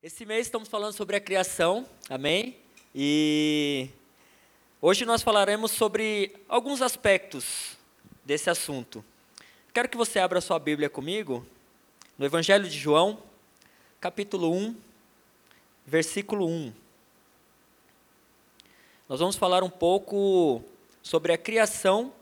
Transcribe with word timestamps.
Esse 0.00 0.24
mês 0.24 0.46
estamos 0.46 0.68
falando 0.68 0.92
sobre 0.92 1.16
a 1.16 1.20
criação, 1.20 1.84
amém? 2.08 2.56
E 2.94 3.88
hoje 4.80 5.04
nós 5.04 5.22
falaremos 5.22 5.72
sobre 5.72 6.36
alguns 6.48 6.80
aspectos 6.80 7.76
desse 8.24 8.48
assunto. 8.48 9.04
Quero 9.74 9.88
que 9.88 9.96
você 9.96 10.20
abra 10.20 10.40
sua 10.40 10.60
Bíblia 10.60 10.88
comigo 10.88 11.44
no 12.16 12.24
Evangelho 12.24 12.68
de 12.68 12.78
João, 12.78 13.18
capítulo 14.00 14.52
1, 14.52 14.76
versículo 15.84 16.46
1. 16.46 16.72
Nós 19.08 19.18
vamos 19.18 19.34
falar 19.34 19.64
um 19.64 19.70
pouco 19.70 20.62
sobre 21.02 21.32
a 21.32 21.38
criação, 21.38 22.12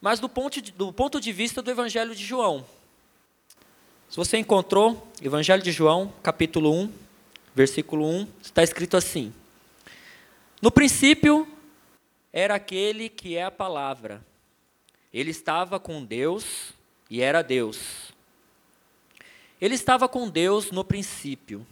mas 0.00 0.18
do 0.18 0.28
ponto 0.28 0.62
de, 0.62 0.72
do 0.72 0.90
ponto 0.90 1.20
de 1.20 1.32
vista 1.32 1.60
do 1.60 1.70
Evangelho 1.70 2.14
de 2.14 2.24
João. 2.24 2.64
Se 4.08 4.16
você 4.16 4.38
encontrou, 4.38 5.06
Evangelho 5.20 5.62
de 5.62 5.70
João, 5.70 6.10
capítulo 6.22 6.72
1, 6.72 7.05
versículo 7.56 8.06
1, 8.06 8.28
está 8.42 8.62
escrito 8.62 8.98
assim: 8.98 9.32
No 10.60 10.70
princípio 10.70 11.48
era 12.30 12.56
aquele 12.56 13.08
que 13.08 13.34
é 13.34 13.44
a 13.44 13.50
palavra. 13.50 14.22
Ele 15.10 15.30
estava 15.30 15.80
com 15.80 16.04
Deus 16.04 16.74
e 17.08 17.22
era 17.22 17.40
Deus. 17.40 18.12
Ele 19.58 19.74
estava 19.74 20.06
com 20.06 20.28
Deus 20.28 20.70
no 20.70 20.84
princípio. 20.84 21.66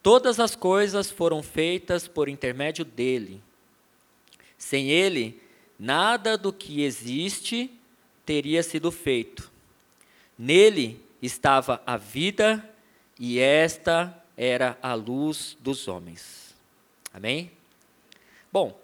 Todas 0.00 0.38
as 0.38 0.54
coisas 0.54 1.10
foram 1.10 1.42
feitas 1.42 2.06
por 2.06 2.28
intermédio 2.28 2.84
dele. 2.84 3.42
Sem 4.56 4.90
ele, 4.90 5.42
nada 5.76 6.38
do 6.38 6.52
que 6.52 6.84
existe 6.84 7.68
teria 8.24 8.62
sido 8.62 8.92
feito. 8.92 9.50
Nele 10.38 11.04
estava 11.20 11.82
a 11.84 11.96
vida, 11.96 12.64
e 13.18 13.40
esta 13.40 14.22
era 14.40 14.78
a 14.80 14.94
luz 14.94 15.56
dos 15.58 15.88
homens. 15.88 16.54
Amém? 17.12 17.50
Bom, 18.52 18.80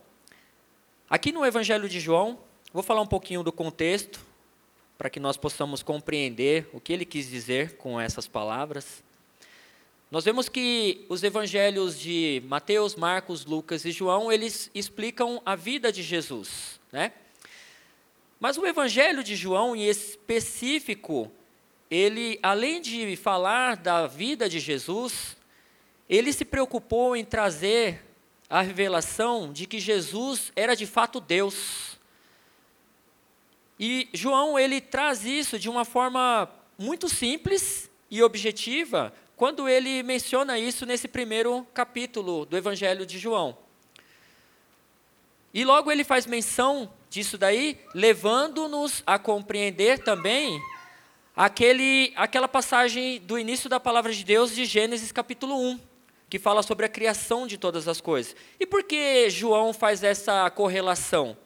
aqui 1.09 1.31
no 1.31 1.47
Evangelho 1.47 1.89
de 1.89 2.01
João, 2.01 2.41
vou 2.73 2.83
falar 2.83 3.01
um 3.01 3.07
pouquinho 3.07 3.45
do 3.45 3.53
contexto, 3.53 4.19
para 4.99 5.09
que 5.09 5.21
nós 5.21 5.37
possamos 5.37 5.81
compreender 5.81 6.69
o 6.73 6.81
que 6.81 6.93
ele 6.93 7.05
quis 7.05 7.31
dizer 7.31 7.77
com 7.77 8.01
essas 8.01 8.27
palavras. 8.27 9.05
Nós 10.11 10.25
vemos 10.25 10.49
que 10.49 11.05
os 11.09 11.23
evangelhos 11.23 11.99
de 11.99 12.43
Mateus, 12.47 12.97
Marcos, 12.97 13.45
Lucas 13.45 13.85
e 13.85 13.93
João, 13.93 14.33
eles 14.33 14.71
explicam 14.75 15.41
a 15.47 15.55
vida 15.55 15.93
de 15.93 16.03
Jesus, 16.03 16.81
né? 16.91 17.13
Mas 18.41 18.59
o 18.59 18.67
evangelho 18.67 19.23
de 19.23 19.37
João 19.37 19.75
em 19.75 19.87
específico, 19.87 21.31
ele 21.89 22.39
além 22.43 22.81
de 22.81 23.15
falar 23.17 23.77
da 23.77 24.07
vida 24.07 24.49
de 24.49 24.59
Jesus, 24.59 25.37
ele 26.09 26.33
se 26.33 26.45
preocupou 26.45 27.17
em 27.17 27.25
trazer 27.25 28.05
a 28.49 28.61
revelação 28.61 29.53
de 29.53 29.67
que 29.67 29.79
Jesus 29.79 30.53
era 30.55 30.77
de 30.77 30.87
fato 30.87 31.21
Deus. 31.21 31.99
E 33.79 34.09
João 34.13 34.59
ele 34.59 34.81
traz 34.81 35.25
isso 35.25 35.59
de 35.59 35.69
uma 35.69 35.85
forma 35.85 36.49
muito 36.79 37.09
simples 37.09 37.91
e 38.11 38.23
objetiva 38.23 39.13
quando 39.37 39.69
ele 39.69 40.03
menciona 40.03 40.59
isso 40.59 40.87
nesse 40.87 41.09
primeiro 41.09 41.67
capítulo 41.75 42.47
do 42.47 42.57
Evangelho 42.57 43.05
de 43.05 43.19
João. 43.19 43.57
E 45.53 45.65
logo 45.65 45.91
ele 45.91 46.05
faz 46.05 46.27
menção 46.27 46.93
disso 47.09 47.39
daí, 47.39 47.79
levando-nos 47.95 49.03
a 49.07 49.19
compreender 49.19 50.01
também 50.01 50.61
aquele, 51.37 52.13
aquela 52.17 52.49
passagem 52.49 53.21
do 53.21 53.39
início 53.39 53.69
da 53.69 53.79
palavra 53.79 54.13
de 54.13 54.25
Deus 54.25 54.55
de 54.55 54.65
Gênesis 54.65 55.13
capítulo 55.13 55.57
1, 55.57 55.81
que 56.29 56.39
fala 56.39 56.63
sobre 56.63 56.87
a 56.87 56.89
criação 56.89 57.47
de 57.47 57.57
todas 57.59 57.87
as 57.87 58.01
coisas. 58.01 58.35
E 58.59 58.67
por 58.67 58.83
que 58.83 59.29
João 59.31 59.73
faz 59.73 60.03
essa 60.03 60.49
correlação? 60.51 61.37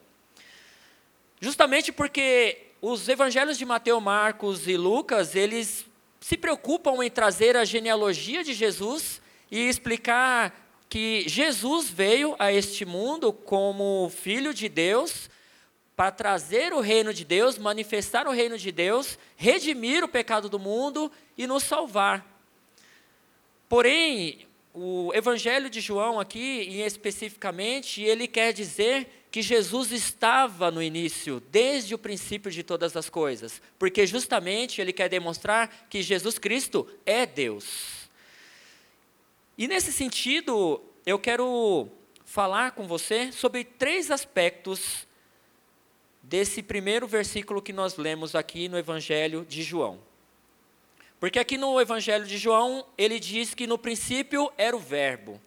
Justamente 1.39 1.91
porque 1.91 2.67
os 2.81 3.07
evangelhos 3.07 3.57
de 3.57 3.65
Mateus, 3.65 4.01
Marcos 4.01 4.67
e 4.67 4.77
Lucas, 4.77 5.35
eles 5.35 5.85
se 6.19 6.37
preocupam 6.37 7.03
em 7.03 7.09
trazer 7.09 7.55
a 7.55 7.65
genealogia 7.65 8.43
de 8.43 8.53
Jesus 8.53 9.21
e 9.51 9.67
explicar 9.69 10.67
que 10.89 11.23
Jesus 11.27 11.89
veio 11.89 12.35
a 12.39 12.51
este 12.51 12.83
mundo 12.83 13.31
como 13.31 14.11
filho 14.13 14.53
de 14.53 14.67
Deus 14.67 15.29
para 15.95 16.11
trazer 16.11 16.73
o 16.73 16.79
reino 16.79 17.13
de 17.13 17.25
Deus, 17.25 17.57
manifestar 17.57 18.27
o 18.27 18.31
reino 18.31 18.57
de 18.57 18.71
Deus, 18.71 19.19
redimir 19.35 20.03
o 20.03 20.07
pecado 20.07 20.49
do 20.49 20.57
mundo 20.57 21.11
e 21.37 21.45
nos 21.45 21.63
salvar. 21.63 22.25
Porém, 23.67 24.47
o 24.73 25.11
Evangelho 25.13 25.69
de 25.69 25.81
João 25.81 26.19
aqui, 26.19 26.61
especificamente, 26.83 28.01
ele 28.01 28.27
quer 28.27 28.53
dizer 28.53 29.25
que 29.31 29.41
Jesus 29.41 29.91
estava 29.91 30.71
no 30.71 30.81
início, 30.81 31.39
desde 31.51 31.93
o 31.93 31.97
princípio 31.97 32.51
de 32.51 32.63
todas 32.63 32.95
as 32.95 33.09
coisas, 33.09 33.61
porque 33.77 34.05
justamente 34.07 34.81
ele 34.81 34.93
quer 34.93 35.09
demonstrar 35.09 35.87
que 35.89 36.01
Jesus 36.01 36.39
Cristo 36.39 36.87
é 37.05 37.25
Deus. 37.25 38.09
E 39.57 39.67
nesse 39.67 39.91
sentido, 39.91 40.81
eu 41.05 41.19
quero 41.19 41.89
falar 42.23 42.71
com 42.71 42.87
você 42.87 43.31
sobre 43.31 43.63
três 43.63 44.09
aspectos 44.09 45.07
desse 46.21 46.61
primeiro 46.61 47.07
versículo 47.07 47.61
que 47.61 47.73
nós 47.73 47.97
lemos 47.97 48.35
aqui 48.35 48.69
no 48.69 48.77
Evangelho 48.77 49.45
de 49.47 49.63
João. 49.63 50.08
Porque 51.19 51.39
aqui 51.39 51.57
no 51.57 51.79
Evangelho 51.81 52.25
de 52.25 52.37
João, 52.37 52.85
ele 52.97 53.19
diz 53.19 53.53
que 53.53 53.67
no 53.67 53.77
princípio 53.77 54.51
era 54.57 54.75
o 54.75 54.79
Verbo. 54.79 55.39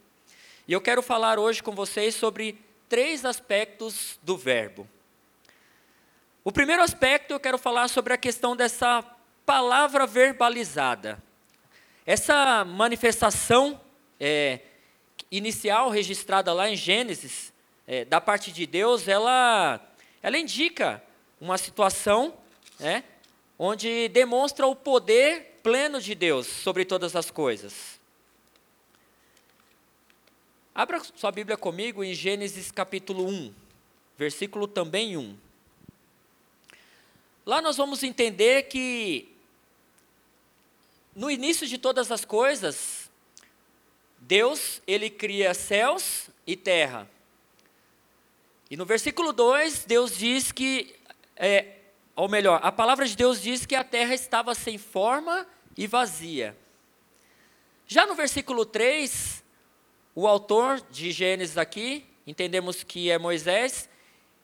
E 0.68 0.72
eu 0.72 0.80
quero 0.80 1.02
falar 1.02 1.38
hoje 1.38 1.62
com 1.62 1.72
vocês 1.72 2.14
sobre 2.14 2.58
três 2.88 3.24
aspectos 3.24 4.18
do 4.22 4.36
verbo. 4.36 4.88
O 6.44 6.52
primeiro 6.52 6.82
aspecto 6.82 7.32
eu 7.32 7.40
quero 7.40 7.58
falar 7.58 7.88
sobre 7.88 8.12
a 8.12 8.16
questão 8.16 8.54
dessa 8.54 9.02
palavra 9.44 10.06
verbalizada. 10.06 11.22
Essa 12.06 12.64
manifestação 12.64 13.80
é, 14.20 14.60
inicial 15.30 15.90
registrada 15.90 16.52
lá 16.52 16.70
em 16.70 16.76
Gênesis, 16.76 17.52
é, 17.86 18.04
da 18.04 18.20
parte 18.20 18.52
de 18.52 18.66
Deus, 18.66 19.08
ela, 19.08 19.80
ela 20.22 20.38
indica 20.38 21.02
uma 21.40 21.58
situação 21.58 22.34
né, 22.78 23.02
onde 23.58 24.08
demonstra 24.08 24.66
o 24.66 24.76
poder 24.76 25.51
pleno 25.62 26.00
de 26.00 26.14
Deus 26.14 26.46
sobre 26.46 26.84
todas 26.84 27.14
as 27.14 27.30
coisas. 27.30 28.00
Abra 30.74 31.02
sua 31.14 31.30
Bíblia 31.30 31.56
comigo 31.56 32.02
em 32.02 32.14
Gênesis 32.14 32.70
capítulo 32.70 33.26
1, 33.28 33.54
versículo 34.16 34.66
também 34.66 35.16
1. 35.16 35.36
Lá 37.44 37.60
nós 37.60 37.76
vamos 37.76 38.02
entender 38.02 38.64
que 38.64 39.28
no 41.14 41.30
início 41.30 41.66
de 41.66 41.76
todas 41.76 42.10
as 42.10 42.24
coisas, 42.24 43.10
Deus, 44.18 44.81
ele 44.87 45.10
cria 45.10 45.52
céus 45.52 46.31
e 46.46 46.56
terra. 46.56 47.10
E 48.70 48.76
no 48.76 48.87
versículo 48.87 49.32
2, 49.32 49.84
Deus 49.84 50.16
diz 50.16 50.50
que, 50.50 50.94
é, 51.37 51.81
ou 52.14 52.29
melhor, 52.29 52.61
a 52.62 52.70
palavra 52.70 53.06
de 53.06 53.17
Deus 53.17 53.41
diz 53.41 53.64
que 53.64 53.75
a 53.75 53.85
terra 53.85 54.14
estava 54.14 54.55
sem 54.55 54.79
forma 54.79 55.47
e 55.76 55.87
vazia. 55.87 56.56
Já 57.87 58.06
no 58.06 58.14
versículo 58.14 58.64
3, 58.64 59.43
o 60.14 60.26
autor 60.26 60.81
de 60.91 61.11
Gênesis 61.11 61.56
aqui, 61.56 62.06
entendemos 62.26 62.82
que 62.82 63.11
é 63.11 63.19
Moisés, 63.19 63.88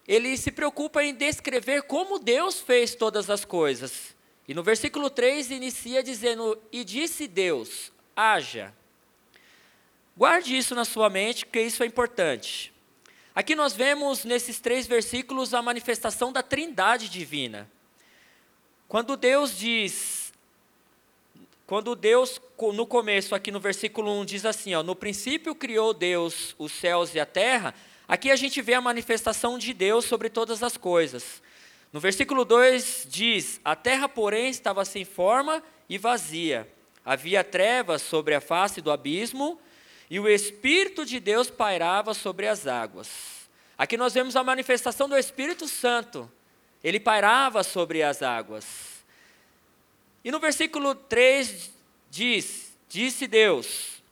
ele 0.06 0.36
se 0.38 0.50
preocupa 0.50 1.04
em 1.04 1.14
descrever 1.14 1.82
como 1.82 2.18
Deus 2.18 2.60
fez 2.60 2.94
todas 2.94 3.28
as 3.28 3.44
coisas. 3.44 4.16
E 4.46 4.54
no 4.54 4.62
versículo 4.62 5.10
3 5.10 5.50
inicia 5.50 6.02
dizendo: 6.02 6.58
E 6.72 6.82
disse 6.82 7.28
Deus, 7.28 7.92
haja. 8.16 8.74
Guarde 10.16 10.56
isso 10.56 10.74
na 10.74 10.86
sua 10.86 11.10
mente, 11.10 11.44
porque 11.44 11.60
isso 11.60 11.82
é 11.82 11.86
importante. 11.86 12.72
Aqui 13.34 13.54
nós 13.54 13.72
vemos 13.72 14.24
nesses 14.24 14.58
três 14.60 14.86
versículos 14.86 15.54
a 15.54 15.62
manifestação 15.62 16.32
da 16.32 16.42
trindade 16.42 17.08
divina. 17.08 17.70
Quando 18.88 19.16
Deus 19.16 19.56
diz, 19.56 20.32
quando 21.66 21.94
Deus, 21.94 22.40
no 22.74 22.86
começo, 22.86 23.34
aqui 23.34 23.50
no 23.50 23.60
versículo 23.60 24.10
1, 24.20 24.24
diz 24.24 24.46
assim: 24.46 24.74
ó, 24.74 24.82
No 24.82 24.96
princípio 24.96 25.54
criou 25.54 25.92
Deus 25.92 26.54
os 26.58 26.72
céus 26.72 27.14
e 27.14 27.20
a 27.20 27.26
terra, 27.26 27.74
aqui 28.08 28.30
a 28.30 28.36
gente 28.36 28.62
vê 28.62 28.72
a 28.72 28.80
manifestação 28.80 29.58
de 29.58 29.74
Deus 29.74 30.06
sobre 30.06 30.30
todas 30.30 30.62
as 30.62 30.78
coisas. 30.78 31.42
No 31.92 32.00
versículo 32.00 32.44
2 32.44 33.06
diz: 33.10 33.60
A 33.62 33.76
terra, 33.76 34.08
porém, 34.08 34.48
estava 34.48 34.82
sem 34.86 35.04
forma 35.04 35.62
e 35.88 35.98
vazia. 35.98 36.66
Havia 37.04 37.44
trevas 37.44 38.00
sobre 38.00 38.34
a 38.34 38.40
face 38.40 38.80
do 38.80 38.90
abismo, 38.90 39.60
e 40.10 40.18
o 40.18 40.28
Espírito 40.28 41.04
de 41.04 41.20
Deus 41.20 41.50
pairava 41.50 42.14
sobre 42.14 42.46
as 42.46 42.66
águas. 42.66 43.08
Aqui 43.76 43.96
nós 43.96 44.14
vemos 44.14 44.36
a 44.36 44.42
manifestação 44.42 45.08
do 45.08 45.16
Espírito 45.16 45.68
Santo. 45.68 46.30
Ele 46.82 46.98
pairava 46.98 47.62
sobre 47.62 48.02
as 48.02 48.22
águas. 48.22 48.66
E 50.24 50.30
no 50.30 50.40
versículo 50.40 50.94
3 50.94 51.70
diz: 52.10 52.72
Disse 52.88 53.26
Deus: 53.26 54.02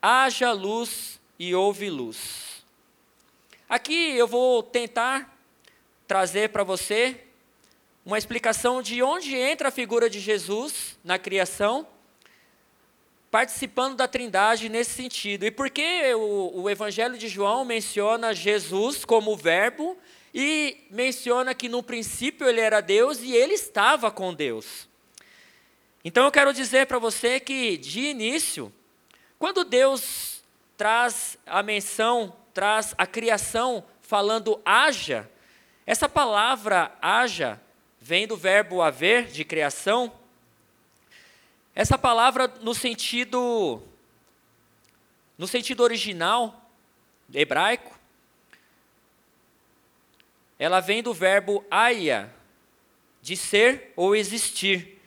haja 0.00 0.52
luz 0.52 1.20
e 1.38 1.54
houve 1.54 1.90
luz. 1.90 2.64
Aqui 3.68 4.16
eu 4.16 4.26
vou 4.26 4.62
tentar 4.62 5.36
trazer 6.06 6.48
para 6.50 6.64
você 6.64 7.24
uma 8.04 8.16
explicação 8.16 8.80
de 8.80 9.02
onde 9.02 9.36
entra 9.36 9.68
a 9.68 9.72
figura 9.72 10.08
de 10.08 10.18
Jesus 10.18 10.98
na 11.04 11.18
criação, 11.18 11.86
participando 13.30 13.96
da 13.96 14.08
Trindade 14.08 14.68
nesse 14.68 14.90
sentido. 14.92 15.44
E 15.44 15.50
por 15.50 15.70
que 15.70 16.14
o, 16.14 16.62
o 16.62 16.70
Evangelho 16.70 17.18
de 17.18 17.28
João 17.28 17.64
menciona 17.64 18.34
Jesus 18.34 19.04
como 19.04 19.36
Verbo 19.36 19.96
e 20.34 20.86
menciona 20.90 21.54
que 21.54 21.68
no 21.68 21.82
princípio 21.82 22.48
ele 22.48 22.60
era 22.60 22.80
Deus 22.80 23.20
e 23.20 23.32
ele 23.32 23.54
estava 23.54 24.10
com 24.10 24.32
Deus? 24.32 24.88
Então 26.04 26.24
eu 26.24 26.30
quero 26.30 26.52
dizer 26.52 26.86
para 26.86 26.98
você 26.98 27.38
que, 27.38 27.76
de 27.76 28.00
início, 28.00 28.72
quando 29.38 29.64
Deus 29.64 30.42
traz 30.76 31.36
a 31.44 31.62
menção, 31.62 32.34
traz 32.54 32.94
a 32.96 33.06
criação 33.06 33.84
falando 34.00 34.60
haja, 34.64 35.28
essa 35.84 36.08
palavra 36.08 36.96
haja 37.02 37.60
vem 38.00 38.26
do 38.26 38.36
verbo 38.36 38.80
haver, 38.80 39.26
de 39.26 39.44
criação. 39.44 40.12
Essa 41.78 41.96
palavra 41.96 42.48
no 42.60 42.74
sentido 42.74 43.80
no 45.38 45.46
sentido 45.46 45.84
original 45.84 46.68
hebraico, 47.32 47.96
ela 50.58 50.80
vem 50.80 51.04
do 51.04 51.14
verbo 51.14 51.64
aia, 51.70 52.34
de 53.22 53.36
ser 53.36 53.92
ou 53.94 54.16
existir. 54.16 55.00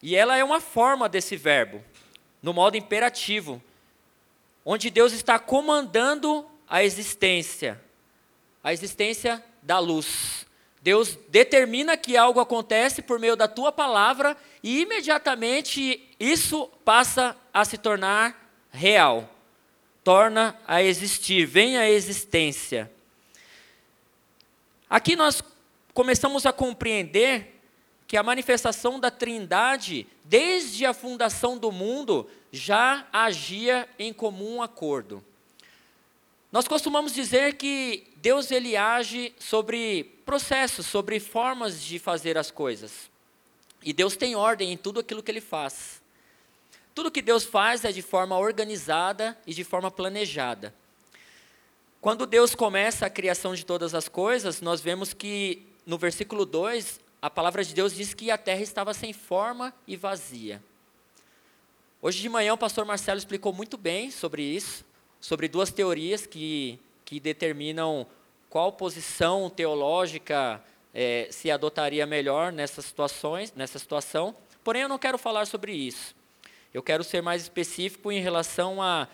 E 0.00 0.16
ela 0.16 0.34
é 0.34 0.42
uma 0.42 0.62
forma 0.62 1.10
desse 1.10 1.36
verbo, 1.36 1.84
no 2.42 2.54
modo 2.54 2.78
imperativo, 2.78 3.62
onde 4.64 4.88
Deus 4.88 5.12
está 5.12 5.38
comandando 5.38 6.50
a 6.66 6.82
existência, 6.82 7.78
a 8.62 8.72
existência 8.72 9.44
da 9.60 9.78
luz. 9.78 10.43
Deus 10.84 11.18
determina 11.30 11.96
que 11.96 12.14
algo 12.14 12.38
acontece 12.38 13.00
por 13.00 13.18
meio 13.18 13.34
da 13.34 13.48
tua 13.48 13.72
palavra 13.72 14.36
e 14.62 14.82
imediatamente 14.82 16.06
isso 16.20 16.66
passa 16.84 17.34
a 17.54 17.64
se 17.64 17.78
tornar 17.78 18.52
real, 18.70 19.26
torna 20.04 20.54
a 20.66 20.82
existir, 20.82 21.46
vem 21.46 21.78
a 21.78 21.88
existência. 21.88 22.92
Aqui 24.90 25.16
nós 25.16 25.42
começamos 25.94 26.44
a 26.44 26.52
compreender 26.52 27.58
que 28.06 28.18
a 28.18 28.22
manifestação 28.22 29.00
da 29.00 29.10
Trindade, 29.10 30.06
desde 30.22 30.84
a 30.84 30.92
fundação 30.92 31.56
do 31.56 31.72
mundo, 31.72 32.28
já 32.52 33.08
agia 33.10 33.88
em 33.98 34.12
comum 34.12 34.60
acordo. 34.60 35.24
Nós 36.54 36.68
costumamos 36.68 37.12
dizer 37.12 37.54
que 37.54 38.06
Deus 38.14 38.52
ele 38.52 38.76
age 38.76 39.34
sobre 39.40 40.04
processos, 40.24 40.86
sobre 40.86 41.18
formas 41.18 41.82
de 41.82 41.98
fazer 41.98 42.38
as 42.38 42.48
coisas. 42.48 43.10
E 43.82 43.92
Deus 43.92 44.16
tem 44.16 44.36
ordem 44.36 44.72
em 44.72 44.76
tudo 44.76 45.00
aquilo 45.00 45.20
que 45.20 45.32
ele 45.32 45.40
faz. 45.40 46.00
Tudo 46.94 47.10
que 47.10 47.20
Deus 47.20 47.42
faz 47.42 47.84
é 47.84 47.90
de 47.90 48.00
forma 48.02 48.38
organizada 48.38 49.36
e 49.44 49.52
de 49.52 49.64
forma 49.64 49.90
planejada. 49.90 50.72
Quando 52.00 52.24
Deus 52.24 52.54
começa 52.54 53.04
a 53.04 53.10
criação 53.10 53.52
de 53.52 53.66
todas 53.66 53.92
as 53.92 54.08
coisas, 54.08 54.60
nós 54.60 54.80
vemos 54.80 55.12
que 55.12 55.66
no 55.84 55.98
versículo 55.98 56.46
2, 56.46 57.00
a 57.20 57.28
palavra 57.28 57.64
de 57.64 57.74
Deus 57.74 57.92
diz 57.92 58.14
que 58.14 58.30
a 58.30 58.38
terra 58.38 58.62
estava 58.62 58.94
sem 58.94 59.12
forma 59.12 59.74
e 59.88 59.96
vazia. 59.96 60.62
Hoje 62.00 62.20
de 62.20 62.28
manhã 62.28 62.54
o 62.54 62.58
pastor 62.58 62.84
Marcelo 62.84 63.18
explicou 63.18 63.52
muito 63.52 63.76
bem 63.76 64.08
sobre 64.08 64.44
isso, 64.44 64.84
sobre 65.24 65.48
duas 65.48 65.70
teorias 65.70 66.26
que, 66.26 66.78
que 67.02 67.18
determinam 67.18 68.06
qual 68.50 68.70
posição 68.70 69.48
teológica 69.48 70.62
é, 70.92 71.28
se 71.30 71.50
adotaria 71.50 72.04
melhor 72.04 72.52
nessas 72.52 72.84
situações, 72.84 73.50
nessa 73.56 73.78
situação. 73.78 74.36
Porém, 74.62 74.82
eu 74.82 74.88
não 74.88 74.98
quero 74.98 75.16
falar 75.16 75.46
sobre 75.46 75.72
isso. 75.72 76.14
Eu 76.74 76.82
quero 76.82 77.02
ser 77.02 77.22
mais 77.22 77.40
específico 77.40 78.12
em 78.12 78.20
relação 78.20 78.82
a 78.82 79.08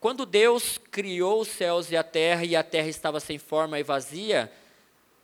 quando 0.00 0.24
Deus 0.24 0.80
criou 0.90 1.42
os 1.42 1.48
céus 1.48 1.90
e 1.90 1.96
a 1.98 2.02
terra 2.02 2.46
e 2.46 2.56
a 2.56 2.62
terra 2.62 2.88
estava 2.88 3.20
sem 3.20 3.36
forma 3.36 3.78
e 3.78 3.82
vazia, 3.82 4.50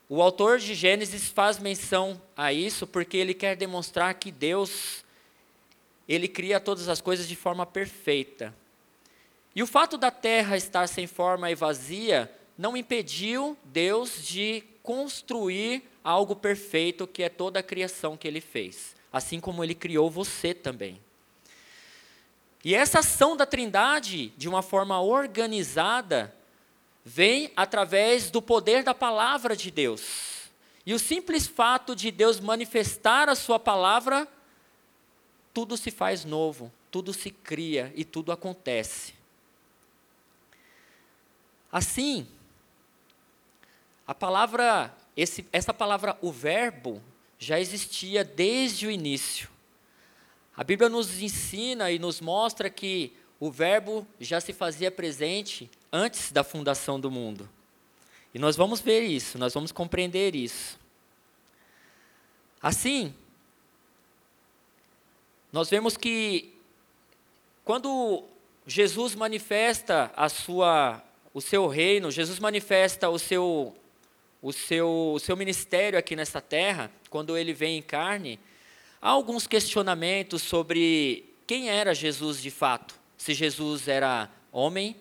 o 0.06 0.20
autor 0.20 0.58
de 0.58 0.74
Gênesis 0.74 1.28
faz 1.28 1.58
menção 1.58 2.20
a 2.36 2.52
isso 2.52 2.86
porque 2.86 3.16
ele 3.16 3.32
quer 3.32 3.56
demonstrar 3.56 4.12
que 4.16 4.30
Deus 4.30 5.02
ele 6.06 6.28
cria 6.28 6.60
todas 6.60 6.90
as 6.90 7.00
coisas 7.00 7.26
de 7.26 7.34
forma 7.34 7.64
perfeita. 7.64 8.52
E 9.56 9.62
o 9.62 9.66
fato 9.66 9.96
da 9.96 10.10
terra 10.10 10.54
estar 10.54 10.86
sem 10.86 11.06
forma 11.06 11.50
e 11.50 11.54
vazia 11.54 12.30
não 12.58 12.76
impediu 12.76 13.56
Deus 13.64 14.22
de 14.22 14.62
construir 14.82 15.82
algo 16.04 16.36
perfeito 16.36 17.06
que 17.06 17.22
é 17.22 17.30
toda 17.30 17.60
a 17.60 17.62
criação 17.62 18.18
que 18.18 18.28
ele 18.28 18.42
fez, 18.42 18.94
assim 19.10 19.40
como 19.40 19.64
ele 19.64 19.74
criou 19.74 20.10
você 20.10 20.52
também. 20.52 21.00
E 22.62 22.74
essa 22.74 22.98
ação 22.98 23.34
da 23.34 23.46
Trindade, 23.46 24.28
de 24.36 24.46
uma 24.46 24.60
forma 24.60 25.00
organizada, 25.00 26.34
vem 27.02 27.50
através 27.56 28.30
do 28.30 28.42
poder 28.42 28.82
da 28.82 28.92
palavra 28.92 29.56
de 29.56 29.70
Deus. 29.70 30.50
E 30.84 30.92
o 30.92 30.98
simples 30.98 31.46
fato 31.46 31.96
de 31.96 32.10
Deus 32.10 32.40
manifestar 32.40 33.30
a 33.30 33.34
sua 33.34 33.58
palavra, 33.58 34.28
tudo 35.54 35.78
se 35.78 35.90
faz 35.90 36.26
novo, 36.26 36.70
tudo 36.90 37.14
se 37.14 37.30
cria 37.30 37.90
e 37.96 38.04
tudo 38.04 38.32
acontece. 38.32 39.15
Assim, 41.70 42.26
a 44.06 44.14
palavra, 44.14 44.94
esse, 45.16 45.46
essa 45.52 45.74
palavra, 45.74 46.16
o 46.20 46.30
verbo, 46.30 47.02
já 47.38 47.60
existia 47.60 48.24
desde 48.24 48.86
o 48.86 48.90
início. 48.90 49.48
A 50.56 50.64
Bíblia 50.64 50.88
nos 50.88 51.20
ensina 51.20 51.90
e 51.90 51.98
nos 51.98 52.20
mostra 52.20 52.70
que 52.70 53.12
o 53.38 53.50
verbo 53.50 54.06
já 54.18 54.40
se 54.40 54.52
fazia 54.52 54.90
presente 54.90 55.70
antes 55.92 56.32
da 56.32 56.42
fundação 56.42 56.98
do 56.98 57.10
mundo. 57.10 57.48
E 58.32 58.38
nós 58.38 58.56
vamos 58.56 58.80
ver 58.80 59.02
isso, 59.02 59.38
nós 59.38 59.52
vamos 59.52 59.72
compreender 59.72 60.34
isso. 60.34 60.78
Assim, 62.62 63.14
nós 65.52 65.70
vemos 65.70 65.96
que 65.96 66.54
quando 67.64 68.24
Jesus 68.66 69.14
manifesta 69.14 70.12
a 70.16 70.28
sua, 70.28 71.02
o 71.36 71.40
seu 71.42 71.66
reino, 71.66 72.10
Jesus 72.10 72.38
manifesta 72.38 73.10
o 73.10 73.18
seu, 73.18 73.76
o 74.40 74.54
seu, 74.54 75.12
o 75.12 75.18
seu 75.18 75.36
ministério 75.36 75.98
aqui 75.98 76.16
nessa 76.16 76.40
terra, 76.40 76.90
quando 77.10 77.36
ele 77.36 77.52
vem 77.52 77.76
em 77.76 77.82
carne, 77.82 78.40
há 79.02 79.10
alguns 79.10 79.46
questionamentos 79.46 80.40
sobre 80.40 81.28
quem 81.46 81.68
era 81.68 81.94
Jesus 81.94 82.40
de 82.40 82.50
fato. 82.50 82.98
Se 83.18 83.34
Jesus 83.34 83.86
era 83.86 84.30
homem, 84.50 84.96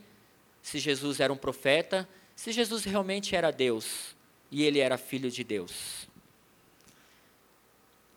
se 0.62 0.78
Jesus 0.78 1.22
era 1.22 1.32
um 1.32 1.38
profeta, 1.38 2.06
se 2.36 2.52
Jesus 2.52 2.84
realmente 2.84 3.34
era 3.34 3.50
Deus 3.50 4.14
e 4.52 4.64
ele 4.64 4.80
era 4.80 4.98
filho 4.98 5.32
de 5.32 5.42
Deus. 5.42 6.06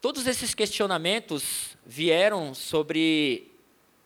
Todos 0.01 0.27
esses 0.27 0.57
questionamentos 0.57 1.77
vieram 1.87 2.53
sobre 2.53 3.49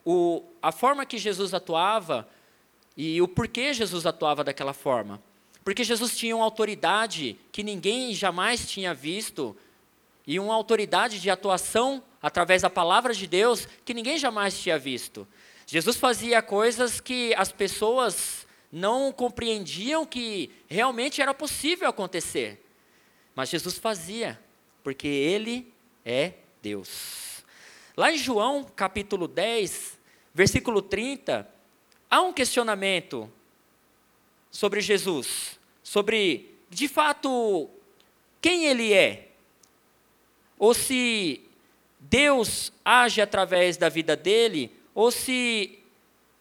o, 0.05 0.43
a 0.61 0.71
forma 0.71 1.07
que 1.07 1.17
Jesus 1.17 1.55
atuava 1.55 2.29
e 2.97 3.21
o 3.23 3.29
porquê 3.29 3.73
Jesus 3.73 4.07
atuava 4.07 4.45
daquela 4.45 4.73
forma. 4.73 5.23
Porque 5.65 5.85
Jesus 5.85 6.17
tinha 6.17 6.35
uma 6.35 6.45
autoridade 6.45 7.39
que 7.51 7.63
ninguém 7.63 8.13
jamais 8.15 8.69
tinha 8.69 8.93
visto 8.93 9.57
e 10.27 10.39
uma 10.39 10.55
autoridade 10.55 11.21
de 11.21 11.31
atuação 11.31 12.03
através 12.21 12.63
da 12.63 12.71
palavra 12.71 13.15
de 13.15 13.27
Deus 13.27 13.67
que 13.85 13.95
ninguém 13.95 14.19
jamais 14.19 14.61
tinha 14.61 14.79
visto. 14.79 15.27
Jesus 15.67 15.97
fazia 15.97 16.43
coisas 16.43 17.01
que 17.01 17.35
as 17.35 17.51
pessoas 17.53 18.47
não 18.71 19.13
compreendiam 19.13 20.05
que 20.07 20.51
realmente 20.67 21.21
era 21.21 21.35
possível 21.35 21.89
acontecer. 21.89 22.65
Mas 23.35 23.49
Jesus 23.49 23.79
fazia, 23.79 24.41
porque 24.83 25.07
Ele 25.07 25.73
é 26.05 26.35
Deus. 26.61 27.45
Lá 27.97 28.13
em 28.13 28.17
João, 28.17 28.65
capítulo 28.65 29.29
10, 29.29 29.99
versículo 30.35 30.81
30, 30.81 31.49
há 32.13 32.21
um 32.21 32.31
questionamento 32.31 33.33
sobre 34.51 34.83
Jesus, 34.83 35.59
sobre, 35.83 36.55
de 36.69 36.87
fato, 36.87 37.71
quem 38.39 38.67
ele 38.67 38.93
é. 38.93 39.29
Ou 40.59 40.75
se 40.75 41.41
Deus 41.99 42.71
age 42.85 43.23
através 43.23 43.79
da 43.79 43.89
vida 43.89 44.15
dele, 44.15 44.71
ou 44.95 45.11
se 45.11 45.79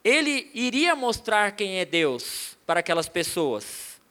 ele 0.03 0.51
iria 0.53 0.93
mostrar 0.93 1.53
quem 1.53 1.79
é 1.79 1.85
Deus 1.85 2.57
para 2.65 2.81
aquelas 2.81 3.07
pessoas. 3.07 4.01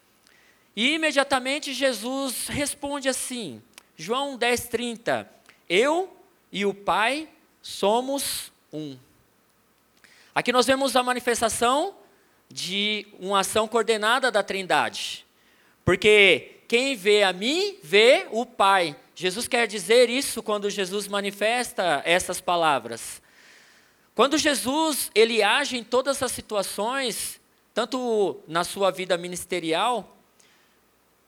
E 0.74 0.94
imediatamente 0.94 1.74
Jesus 1.74 2.46
responde 2.48 3.06
assim, 3.06 3.60
João 3.98 4.38
10,30: 4.38 5.28
Eu 5.68 6.16
e 6.50 6.64
o 6.64 6.72
Pai 6.72 7.28
somos 7.60 8.50
um. 8.72 8.96
Aqui 10.40 10.52
nós 10.52 10.64
vemos 10.66 10.96
a 10.96 11.02
manifestação 11.02 11.94
de 12.48 13.06
uma 13.20 13.40
ação 13.40 13.68
coordenada 13.68 14.30
da 14.30 14.42
Trindade. 14.42 15.26
Porque 15.84 16.62
quem 16.66 16.96
vê 16.96 17.22
a 17.24 17.30
mim, 17.30 17.76
vê 17.82 18.26
o 18.30 18.46
Pai. 18.46 18.96
Jesus 19.14 19.46
quer 19.46 19.66
dizer 19.66 20.08
isso 20.08 20.42
quando 20.42 20.70
Jesus 20.70 21.06
manifesta 21.06 22.00
essas 22.06 22.40
palavras. 22.40 23.20
Quando 24.14 24.38
Jesus 24.38 25.10
ele 25.14 25.42
age 25.42 25.76
em 25.76 25.84
todas 25.84 26.22
as 26.22 26.32
situações, 26.32 27.38
tanto 27.74 28.40
na 28.48 28.64
sua 28.64 28.90
vida 28.90 29.18
ministerial 29.18 30.16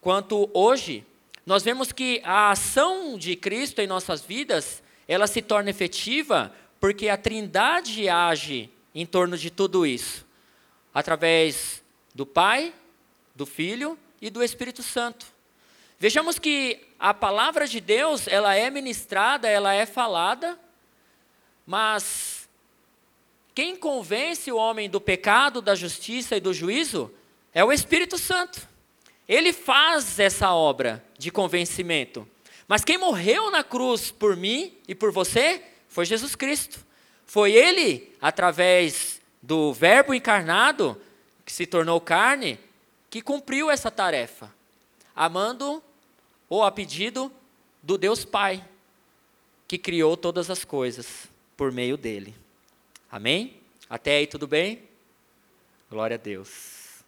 quanto 0.01 0.49
hoje, 0.55 1.05
nós 1.45 1.61
vemos 1.61 1.91
que 1.91 2.19
a 2.23 2.49
ação 2.49 3.15
de 3.15 3.35
Cristo 3.35 3.79
em 3.79 3.85
nossas 3.85 4.23
vidas, 4.23 4.81
ela 5.07 5.27
se 5.27 5.39
torna 5.39 5.69
efetiva 5.69 6.51
porque 6.79 7.09
a 7.09 7.15
Trindade 7.15 8.09
age 8.09 8.72
em 8.93 9.05
torno 9.05 9.37
de 9.37 9.49
tudo 9.49 9.85
isso, 9.85 10.25
através 10.93 11.83
do 12.13 12.25
Pai, 12.25 12.73
do 13.35 13.45
Filho 13.45 13.97
e 14.21 14.29
do 14.29 14.43
Espírito 14.43 14.83
Santo. 14.83 15.25
Vejamos 15.99 16.37
que 16.37 16.79
a 16.99 17.13
palavra 17.13 17.67
de 17.67 17.79
Deus, 17.79 18.27
ela 18.27 18.55
é 18.55 18.69
ministrada, 18.69 19.47
ela 19.47 19.73
é 19.73 19.85
falada, 19.85 20.59
mas 21.65 22.47
quem 23.55 23.75
convence 23.75 24.51
o 24.51 24.57
homem 24.57 24.89
do 24.89 24.99
pecado, 24.99 25.61
da 25.61 25.75
justiça 25.75 26.35
e 26.35 26.41
do 26.41 26.53
juízo 26.53 27.11
é 27.53 27.63
o 27.63 27.71
Espírito 27.71 28.17
Santo. 28.17 28.67
Ele 29.27 29.53
faz 29.53 30.19
essa 30.19 30.51
obra 30.51 31.03
de 31.17 31.31
convencimento. 31.31 32.27
Mas 32.67 32.83
quem 32.83 32.97
morreu 32.97 33.51
na 33.51 33.63
cruz 33.63 34.11
por 34.11 34.35
mim 34.35 34.75
e 34.87 34.95
por 34.95 35.11
você 35.11 35.61
foi 35.87 36.05
Jesus 36.05 36.35
Cristo. 36.35 36.82
Foi 37.33 37.51
ele, 37.53 38.15
através 38.21 39.19
do 39.41 39.73
Verbo 39.73 40.13
encarnado, 40.13 41.01
que 41.43 41.51
se 41.51 41.65
tornou 41.65 41.99
carne, 41.99 42.59
que 43.09 43.23
cumpriu 43.23 43.71
essa 43.71 43.89
tarefa, 43.89 44.53
amando 45.15 45.83
ou 46.47 46.61
a 46.61 46.71
pedido 46.71 47.31
do 47.81 47.97
Deus 47.97 48.23
Pai, 48.23 48.63
que 49.67 49.79
criou 49.79 50.15
todas 50.15 50.51
as 50.51 50.63
coisas 50.63 51.27
por 51.57 51.71
meio 51.71 51.97
dele. 51.97 52.35
Amém? 53.09 53.57
Até 53.89 54.17
aí 54.17 54.27
tudo 54.27 54.45
bem? 54.45 54.83
Glória 55.89 56.17
a 56.17 56.19
Deus. 56.19 57.03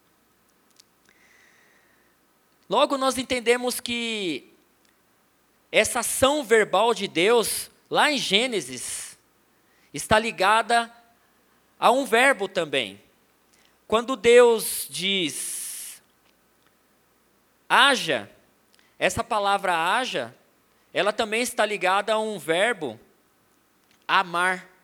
Logo 2.68 2.98
nós 2.98 3.20
entendemos 3.20 3.80
que 3.80 4.52
essa 5.72 6.00
ação 6.00 6.44
verbal 6.44 6.96
de 6.96 7.08
Deus, 7.08 7.70
lá 7.92 8.12
em 8.12 8.18
Gênesis, 8.18 8.95
está 9.96 10.20
ligada 10.20 10.92
a 11.80 11.92
um 11.92 12.06
verbo 12.06 12.48
também. 12.48 13.02
Quando 13.88 14.16
Deus 14.16 14.88
diz 14.90 16.02
haja, 17.68 18.30
essa 18.98 19.24
palavra 19.24 19.98
haja, 19.98 20.36
ela 20.94 21.12
também 21.12 21.42
está 21.42 21.66
ligada 21.66 22.14
a 22.14 22.20
um 22.20 22.38
verbo 22.38 23.00
amar 24.08 24.76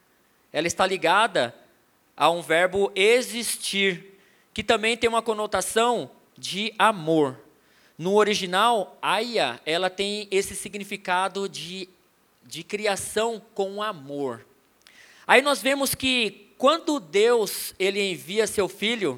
ela 0.52 0.68
está 0.68 0.86
ligada 0.86 1.56
a 2.16 2.30
um 2.30 2.42
verbo 2.42 2.92
existir, 2.94 4.20
que 4.54 4.64
também 4.64 4.98
tem 4.98 5.10
uma 5.10 5.22
conotação 5.22 6.12
de 6.38 6.74
amor. 6.78 7.40
No 7.98 8.16
original, 8.16 8.98
aia, 9.02 9.62
ela 9.66 9.90
tem 9.90 10.28
esse 10.30 10.56
significado 10.56 11.48
de, 11.48 11.88
de 12.44 12.64
criação 12.64 13.42
com 13.54 13.82
amor. 13.82 14.46
Aí 15.32 15.42
nós 15.42 15.62
vemos 15.62 15.96
que 15.96 16.52
quando 16.58 17.00
Deus 17.00 17.74
ele 17.80 18.02
envia 18.12 18.46
seu 18.46 18.68
filho, 18.68 19.18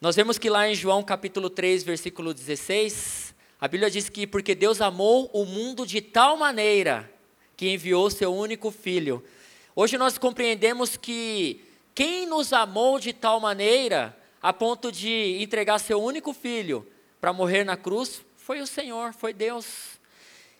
nós 0.00 0.14
vemos 0.14 0.38
que 0.38 0.48
lá 0.48 0.68
em 0.68 0.74
João 0.76 1.02
capítulo 1.02 1.50
3, 1.50 1.82
versículo 1.82 2.32
16, 2.32 3.34
a 3.60 3.66
Bíblia 3.66 3.90
diz 3.90 4.08
que 4.08 4.24
porque 4.24 4.54
Deus 4.54 4.80
amou 4.80 5.28
o 5.32 5.44
mundo 5.44 5.84
de 5.84 6.00
tal 6.00 6.36
maneira 6.36 7.12
que 7.56 7.68
enviou 7.68 8.08
seu 8.08 8.32
único 8.32 8.70
filho, 8.70 9.20
Hoje 9.74 9.98
nós 9.98 10.16
compreendemos 10.16 10.96
que 10.96 11.64
quem 11.92 12.24
nos 12.24 12.52
amou 12.52 13.00
de 13.00 13.12
tal 13.12 13.40
maneira, 13.40 14.16
a 14.40 14.52
ponto 14.52 14.92
de 14.92 15.42
entregar 15.42 15.80
seu 15.80 16.00
único 16.00 16.32
filho 16.32 16.86
para 17.20 17.32
morrer 17.32 17.64
na 17.64 17.76
cruz, 17.76 18.24
foi 18.36 18.60
o 18.60 18.66
Senhor, 18.66 19.12
foi 19.12 19.32
Deus. 19.32 19.98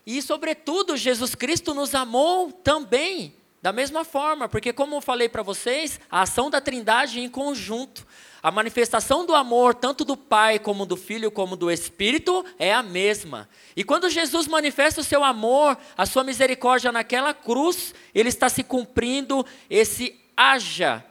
E, 0.05 0.21
sobretudo, 0.21 0.97
Jesus 0.97 1.35
Cristo 1.35 1.73
nos 1.73 1.95
amou 1.95 2.51
também, 2.51 3.33
da 3.63 3.71
mesma 3.71 4.03
forma, 4.03 4.49
porque, 4.49 4.73
como 4.73 4.97
eu 4.97 4.99
falei 4.99 5.29
para 5.29 5.41
vocês, 5.41 5.97
a 6.11 6.23
ação 6.23 6.49
da 6.49 6.59
Trindade 6.59 7.21
em 7.21 7.29
conjunto, 7.29 8.05
a 8.41 8.51
manifestação 8.51 9.25
do 9.25 9.33
amor, 9.33 9.73
tanto 9.73 10.03
do 10.03 10.17
Pai, 10.17 10.59
como 10.59 10.85
do 10.85 10.97
Filho, 10.97 11.31
como 11.31 11.55
do 11.55 11.71
Espírito, 11.71 12.43
é 12.59 12.73
a 12.73 12.83
mesma. 12.83 13.47
E 13.73 13.81
quando 13.81 14.09
Jesus 14.09 14.47
manifesta 14.47 14.99
o 14.99 15.03
seu 15.03 15.23
amor, 15.23 15.77
a 15.95 16.05
sua 16.05 16.25
misericórdia 16.25 16.91
naquela 16.91 17.33
cruz, 17.33 17.95
ele 18.13 18.27
está 18.27 18.49
se 18.49 18.63
cumprindo 18.63 19.45
esse 19.69 20.19
haja 20.35 21.01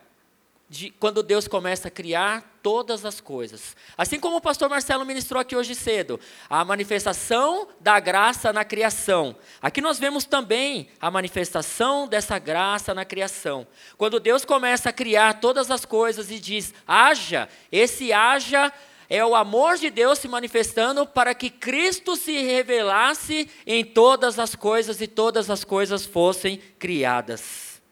de 0.73 0.88
quando 0.88 1.23
Deus 1.23 1.47
começa 1.47 1.88
a 1.88 1.91
criar 1.91 2.59
todas 2.62 3.05
as 3.05 3.21
coisas. 3.21 3.76
Assim 3.95 4.19
como 4.19 4.38
o 4.38 4.41
pastor 4.41 4.71
Marcelo 4.71 5.05
ministrou 5.05 5.38
aqui 5.38 5.55
hoje 5.55 5.75
cedo, 5.75 6.19
a 6.49 6.64
manifestação 6.64 7.69
da 7.79 8.00
graça 8.00 8.55
na 8.55 8.64
criação. 8.64 9.37
Aqui 9.61 9.83
nós 9.83 9.99
vemos 9.99 10.25
também 10.25 10.88
a 10.99 11.11
manifestação 11.11 12.09
dessa 12.09 12.38
graça 12.38 12.95
na 12.95 13.05
criação. 13.05 13.67
Quando 13.99 14.19
Deus 14.19 14.47
começa 14.47 14.88
a 14.88 14.95
criar 14.95 15.41
todas 15.41 15.71
as 15.71 15.85
coisas 15.85 16.31
e 16.31 16.38
diz: 16.38 16.73
haja, 16.88 17.50
esse 17.71 18.11
haja 18.11 18.73
é 19.11 19.23
o 19.23 19.35
amor 19.35 19.76
de 19.76 19.91
Deus 19.91 20.21
se 20.21 20.26
manifestando 20.26 21.07
para 21.07 21.35
que 21.35 21.50
Cristo 21.50 22.17
se 22.17 22.41
revelasse 22.41 23.47
em 23.67 23.85
todas 23.85 24.38
as 24.38 24.55
coisas 24.55 25.02
e 25.02 25.07
todas 25.07 25.50
as 25.50 25.64
coisas 25.64 26.07
fossem 26.07 26.57
criadas. 26.79 27.83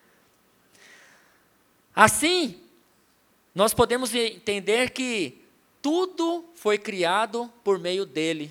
Assim, 1.95 2.59
nós 3.55 3.75
podemos 3.75 4.15
entender 4.15 4.91
que 4.91 5.41
tudo 5.83 6.45
foi 6.55 6.79
criado 6.79 7.53
por 7.65 7.79
meio 7.79 8.05
dele. 8.05 8.51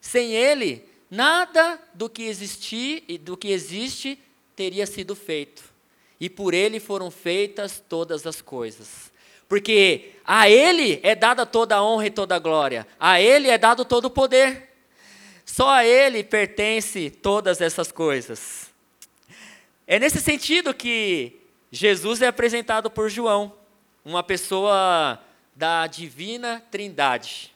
Sem 0.00 0.32
ele, 0.32 0.84
nada 1.10 1.80
do 1.94 2.08
que 2.08 2.24
existir 2.24 3.04
e 3.08 3.16
do 3.16 3.36
que 3.36 3.48
existe 3.48 4.18
teria 4.54 4.86
sido 4.86 5.14
feito. 5.14 5.64
E 6.20 6.28
por 6.28 6.52
ele 6.52 6.80
foram 6.80 7.10
feitas 7.10 7.82
todas 7.88 8.26
as 8.26 8.42
coisas. 8.42 9.10
Porque 9.48 10.12
a 10.24 10.50
ele 10.50 11.00
é 11.02 11.14
dada 11.14 11.46
toda 11.46 11.76
a 11.76 11.82
honra 11.82 12.06
e 12.06 12.10
toda 12.10 12.36
a 12.36 12.38
glória. 12.38 12.86
A 13.00 13.20
ele 13.20 13.48
é 13.48 13.56
dado 13.56 13.84
todo 13.84 14.06
o 14.06 14.10
poder. 14.10 14.68
Só 15.46 15.70
a 15.70 15.86
ele 15.86 16.22
pertence 16.22 17.08
todas 17.08 17.60
essas 17.60 17.90
coisas. 17.90 18.68
É 19.86 19.98
nesse 19.98 20.20
sentido 20.20 20.74
que 20.74 21.40
Jesus 21.70 22.20
é 22.20 22.26
apresentado 22.26 22.90
por 22.90 23.08
João 23.08 23.57
uma 24.08 24.22
pessoa 24.22 25.22
da 25.54 25.86
divina 25.86 26.64
trindade. 26.70 27.54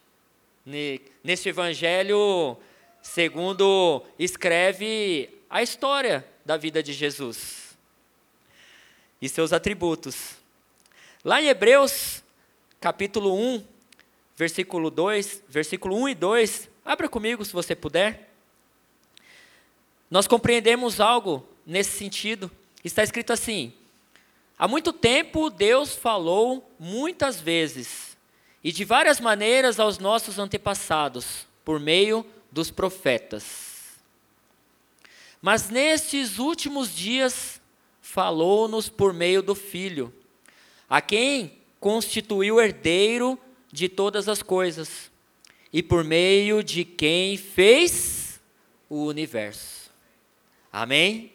Neste 1.24 1.48
evangelho, 1.48 2.58
segundo 3.00 4.04
escreve 4.18 5.30
a 5.48 5.62
história 5.62 6.22
da 6.44 6.58
vida 6.58 6.82
de 6.82 6.92
Jesus 6.92 7.74
e 9.20 9.30
seus 9.30 9.50
atributos. 9.50 10.36
Lá 11.24 11.40
em 11.40 11.46
Hebreus, 11.46 12.22
capítulo 12.78 13.34
1, 13.34 13.64
versículo 14.36 14.90
2, 14.90 15.44
versículo 15.48 15.96
1 16.02 16.08
e 16.10 16.14
2, 16.14 16.68
abra 16.84 17.08
comigo 17.08 17.42
se 17.46 17.52
você 17.54 17.74
puder. 17.74 18.28
Nós 20.10 20.26
compreendemos 20.26 21.00
algo 21.00 21.48
nesse 21.66 21.96
sentido. 21.96 22.50
Está 22.84 23.02
escrito 23.02 23.32
assim: 23.32 23.72
Há 24.62 24.68
muito 24.68 24.92
tempo 24.92 25.50
Deus 25.50 25.96
falou 25.96 26.72
muitas 26.78 27.40
vezes 27.40 28.16
e 28.62 28.70
de 28.70 28.84
várias 28.84 29.18
maneiras 29.18 29.80
aos 29.80 29.98
nossos 29.98 30.38
antepassados, 30.38 31.48
por 31.64 31.80
meio 31.80 32.24
dos 32.48 32.70
profetas. 32.70 33.98
Mas 35.40 35.68
nestes 35.68 36.38
últimos 36.38 36.94
dias, 36.94 37.60
falou-nos 38.00 38.88
por 38.88 39.12
meio 39.12 39.42
do 39.42 39.56
Filho, 39.56 40.14
a 40.88 41.00
quem 41.00 41.58
constituiu 41.80 42.60
herdeiro 42.60 43.36
de 43.72 43.88
todas 43.88 44.28
as 44.28 44.44
coisas, 44.44 45.10
e 45.72 45.82
por 45.82 46.04
meio 46.04 46.62
de 46.62 46.84
quem 46.84 47.36
fez 47.36 48.40
o 48.88 49.06
universo. 49.06 49.90
Amém? 50.72 51.31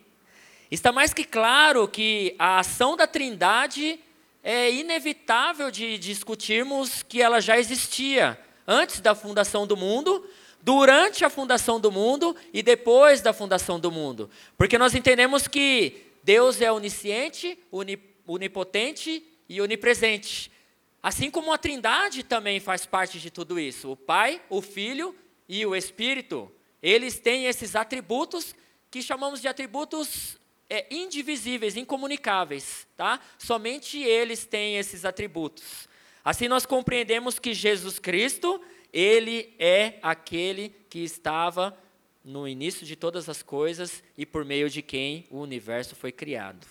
Está 0.69 0.91
mais 0.91 1.13
que 1.13 1.23
claro 1.23 1.87
que 1.87 2.35
a 2.37 2.59
ação 2.59 2.97
da 2.97 3.07
Trindade 3.07 3.99
é 4.43 4.69
inevitável 4.69 5.71
de 5.71 5.97
discutirmos 5.97 7.03
que 7.03 7.21
ela 7.21 7.39
já 7.39 7.57
existia 7.57 8.37
antes 8.67 8.99
da 8.99 9.15
fundação 9.15 9.65
do 9.65 9.77
mundo, 9.77 10.27
durante 10.61 11.23
a 11.23 11.29
fundação 11.29 11.79
do 11.79 11.89
mundo 11.89 12.35
e 12.51 12.61
depois 12.61 13.21
da 13.21 13.31
fundação 13.31 13.79
do 13.79 13.89
mundo. 13.89 14.29
Porque 14.57 14.77
nós 14.77 14.93
entendemos 14.93 15.47
que 15.47 16.01
Deus 16.21 16.59
é 16.59 16.69
onisciente, 16.69 17.57
onipotente 18.25 19.23
e 19.47 19.61
onipresente. 19.61 20.51
Assim 21.01 21.31
como 21.31 21.53
a 21.53 21.57
Trindade 21.57 22.23
também 22.23 22.59
faz 22.59 22.85
parte 22.85 23.17
de 23.21 23.31
tudo 23.31 23.57
isso. 23.57 23.91
O 23.91 23.95
Pai, 23.95 24.41
o 24.49 24.61
Filho 24.61 25.15
e 25.47 25.65
o 25.65 25.73
Espírito. 25.73 26.51
Eles 26.83 27.17
têm 27.17 27.45
esses 27.45 27.73
atributos 27.73 28.53
que 28.91 29.01
chamamos 29.01 29.39
de 29.39 29.47
atributos 29.47 30.37
é, 30.69 30.85
indivisíveis, 30.93 31.77
incomunicáveis. 31.77 32.87
Tá? 32.95 33.19
Somente 33.37 34.01
eles 34.01 34.45
têm 34.45 34.77
esses 34.77 35.05
atributos. 35.05 35.87
Assim 36.23 36.47
nós 36.47 36.65
compreendemos 36.65 37.39
que 37.39 37.53
Jesus 37.53 37.99
Cristo, 37.99 38.61
ele 38.91 39.55
é 39.57 39.99
aquele 40.01 40.69
que 40.89 40.99
estava 40.99 41.77
no 42.23 42.45
início 42.47 42.85
de 42.85 42.95
todas 42.95 43.29
as 43.29 43.41
coisas 43.41 44.03
e 44.17 44.25
por 44.25 44.43
meio 44.43 44.69
de 44.69 44.81
quem 44.81 45.25
o 45.29 45.39
universo 45.39 45.95
foi 45.95 46.11
criado. 46.11 46.67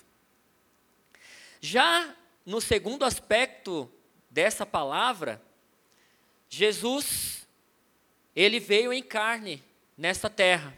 Já 1.59 2.15
no 2.45 2.61
segundo 2.61 3.03
aspecto 3.03 3.91
dessa 4.29 4.65
palavra, 4.65 5.41
Jesus, 6.47 7.47
ele 8.35 8.59
veio 8.59 8.93
em 8.93 9.01
carne 9.01 9.63
nessa 9.97 10.29
terra. 10.29 10.77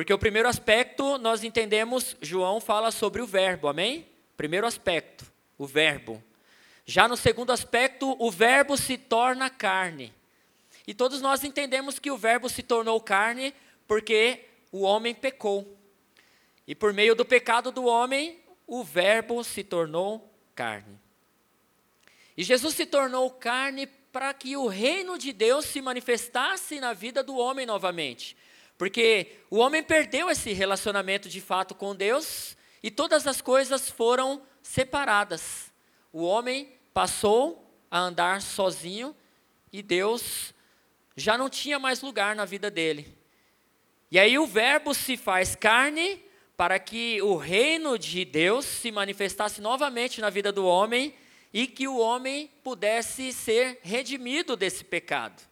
Porque 0.00 0.14
o 0.14 0.18
primeiro 0.18 0.48
aspecto 0.48 1.18
nós 1.18 1.44
entendemos, 1.44 2.16
João 2.22 2.58
fala 2.58 2.90
sobre 2.90 3.20
o 3.20 3.26
verbo, 3.26 3.68
amém? 3.68 4.08
Primeiro 4.34 4.66
aspecto, 4.66 5.30
o 5.58 5.66
verbo. 5.66 6.24
Já 6.86 7.06
no 7.06 7.18
segundo 7.18 7.52
aspecto, 7.52 8.16
o 8.18 8.30
verbo 8.30 8.78
se 8.78 8.96
torna 8.96 9.50
carne. 9.50 10.10
E 10.86 10.94
todos 10.94 11.20
nós 11.20 11.44
entendemos 11.44 11.98
que 11.98 12.10
o 12.10 12.16
verbo 12.16 12.48
se 12.48 12.62
tornou 12.62 12.98
carne 12.98 13.52
porque 13.86 14.46
o 14.72 14.84
homem 14.84 15.14
pecou. 15.14 15.76
E 16.66 16.74
por 16.74 16.94
meio 16.94 17.14
do 17.14 17.26
pecado 17.26 17.70
do 17.70 17.84
homem, 17.84 18.40
o 18.66 18.82
verbo 18.82 19.44
se 19.44 19.62
tornou 19.62 20.32
carne. 20.54 20.98
E 22.38 22.42
Jesus 22.42 22.74
se 22.74 22.86
tornou 22.86 23.30
carne 23.32 23.86
para 23.86 24.32
que 24.32 24.56
o 24.56 24.66
reino 24.66 25.18
de 25.18 25.30
Deus 25.30 25.66
se 25.66 25.82
manifestasse 25.82 26.80
na 26.80 26.94
vida 26.94 27.22
do 27.22 27.36
homem 27.36 27.66
novamente. 27.66 28.34
Porque 28.80 29.32
o 29.50 29.58
homem 29.58 29.82
perdeu 29.82 30.30
esse 30.30 30.54
relacionamento 30.54 31.28
de 31.28 31.38
fato 31.38 31.74
com 31.74 31.94
Deus 31.94 32.56
e 32.82 32.90
todas 32.90 33.26
as 33.26 33.42
coisas 33.42 33.90
foram 33.90 34.40
separadas. 34.62 35.70
O 36.10 36.22
homem 36.22 36.72
passou 36.94 37.70
a 37.90 37.98
andar 37.98 38.40
sozinho 38.40 39.14
e 39.70 39.82
Deus 39.82 40.54
já 41.14 41.36
não 41.36 41.50
tinha 41.50 41.78
mais 41.78 42.00
lugar 42.00 42.34
na 42.34 42.46
vida 42.46 42.70
dele. 42.70 43.14
E 44.10 44.18
aí 44.18 44.38
o 44.38 44.46
Verbo 44.46 44.94
se 44.94 45.14
faz 45.14 45.54
carne 45.54 46.18
para 46.56 46.78
que 46.78 47.20
o 47.20 47.36
reino 47.36 47.98
de 47.98 48.24
Deus 48.24 48.64
se 48.64 48.90
manifestasse 48.90 49.60
novamente 49.60 50.22
na 50.22 50.30
vida 50.30 50.50
do 50.50 50.64
homem 50.64 51.14
e 51.52 51.66
que 51.66 51.86
o 51.86 51.98
homem 51.98 52.50
pudesse 52.64 53.30
ser 53.30 53.78
redimido 53.82 54.56
desse 54.56 54.82
pecado. 54.82 55.42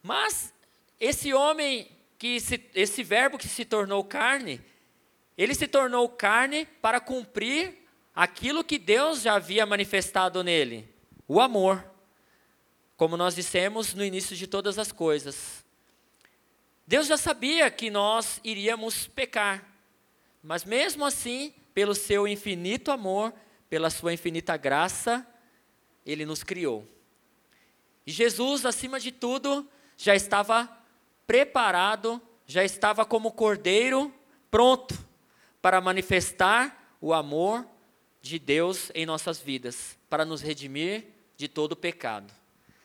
Mas 0.00 0.56
esse 1.00 1.32
homem 1.32 1.90
que 2.18 2.40
se, 2.40 2.60
esse 2.74 3.02
verbo 3.02 3.38
que 3.38 3.48
se 3.48 3.64
tornou 3.64 4.02
carne, 4.04 4.60
ele 5.36 5.54
se 5.54 5.68
tornou 5.68 6.08
carne 6.08 6.66
para 6.82 7.00
cumprir 7.00 7.86
aquilo 8.14 8.64
que 8.64 8.78
Deus 8.78 9.22
já 9.22 9.34
havia 9.34 9.64
manifestado 9.64 10.42
nele, 10.42 10.88
o 11.28 11.40
amor. 11.40 11.84
Como 12.96 13.16
nós 13.16 13.36
dissemos 13.36 13.94
no 13.94 14.04
início 14.04 14.34
de 14.34 14.48
todas 14.48 14.76
as 14.76 14.90
coisas. 14.90 15.64
Deus 16.84 17.06
já 17.06 17.16
sabia 17.16 17.70
que 17.70 17.90
nós 17.90 18.40
iríamos 18.42 19.06
pecar, 19.06 19.64
mas 20.42 20.64
mesmo 20.64 21.04
assim, 21.04 21.54
pelo 21.72 21.94
seu 21.94 22.26
infinito 22.26 22.90
amor, 22.90 23.32
pela 23.68 23.90
sua 23.90 24.12
infinita 24.12 24.56
graça, 24.56 25.24
ele 26.04 26.24
nos 26.24 26.42
criou. 26.42 26.88
E 28.06 28.10
Jesus, 28.10 28.64
acima 28.64 28.98
de 28.98 29.12
tudo, 29.12 29.68
já 29.96 30.16
estava 30.16 30.77
preparado, 31.28 32.20
já 32.46 32.64
estava 32.64 33.04
como 33.04 33.30
cordeiro, 33.30 34.10
pronto 34.50 34.98
para 35.60 35.78
manifestar 35.78 36.96
o 37.02 37.12
amor 37.12 37.66
de 38.22 38.38
Deus 38.38 38.90
em 38.94 39.04
nossas 39.04 39.38
vidas, 39.38 39.98
para 40.08 40.24
nos 40.24 40.40
redimir 40.40 41.04
de 41.36 41.46
todo 41.46 41.72
o 41.72 41.76
pecado. 41.76 42.32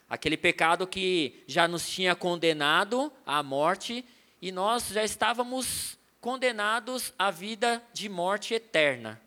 Aquele 0.09 0.35
pecado 0.35 0.85
que 0.85 1.41
já 1.47 1.69
nos 1.69 1.87
tinha 1.87 2.15
condenado 2.15 3.13
à 3.25 3.41
morte 3.41 4.03
e 4.41 4.51
nós 4.51 4.89
já 4.89 5.05
estávamos 5.05 5.97
condenados 6.19 7.13
à 7.17 7.31
vida 7.31 7.81
de 7.93 8.09
morte 8.09 8.53
eterna. 8.53 9.21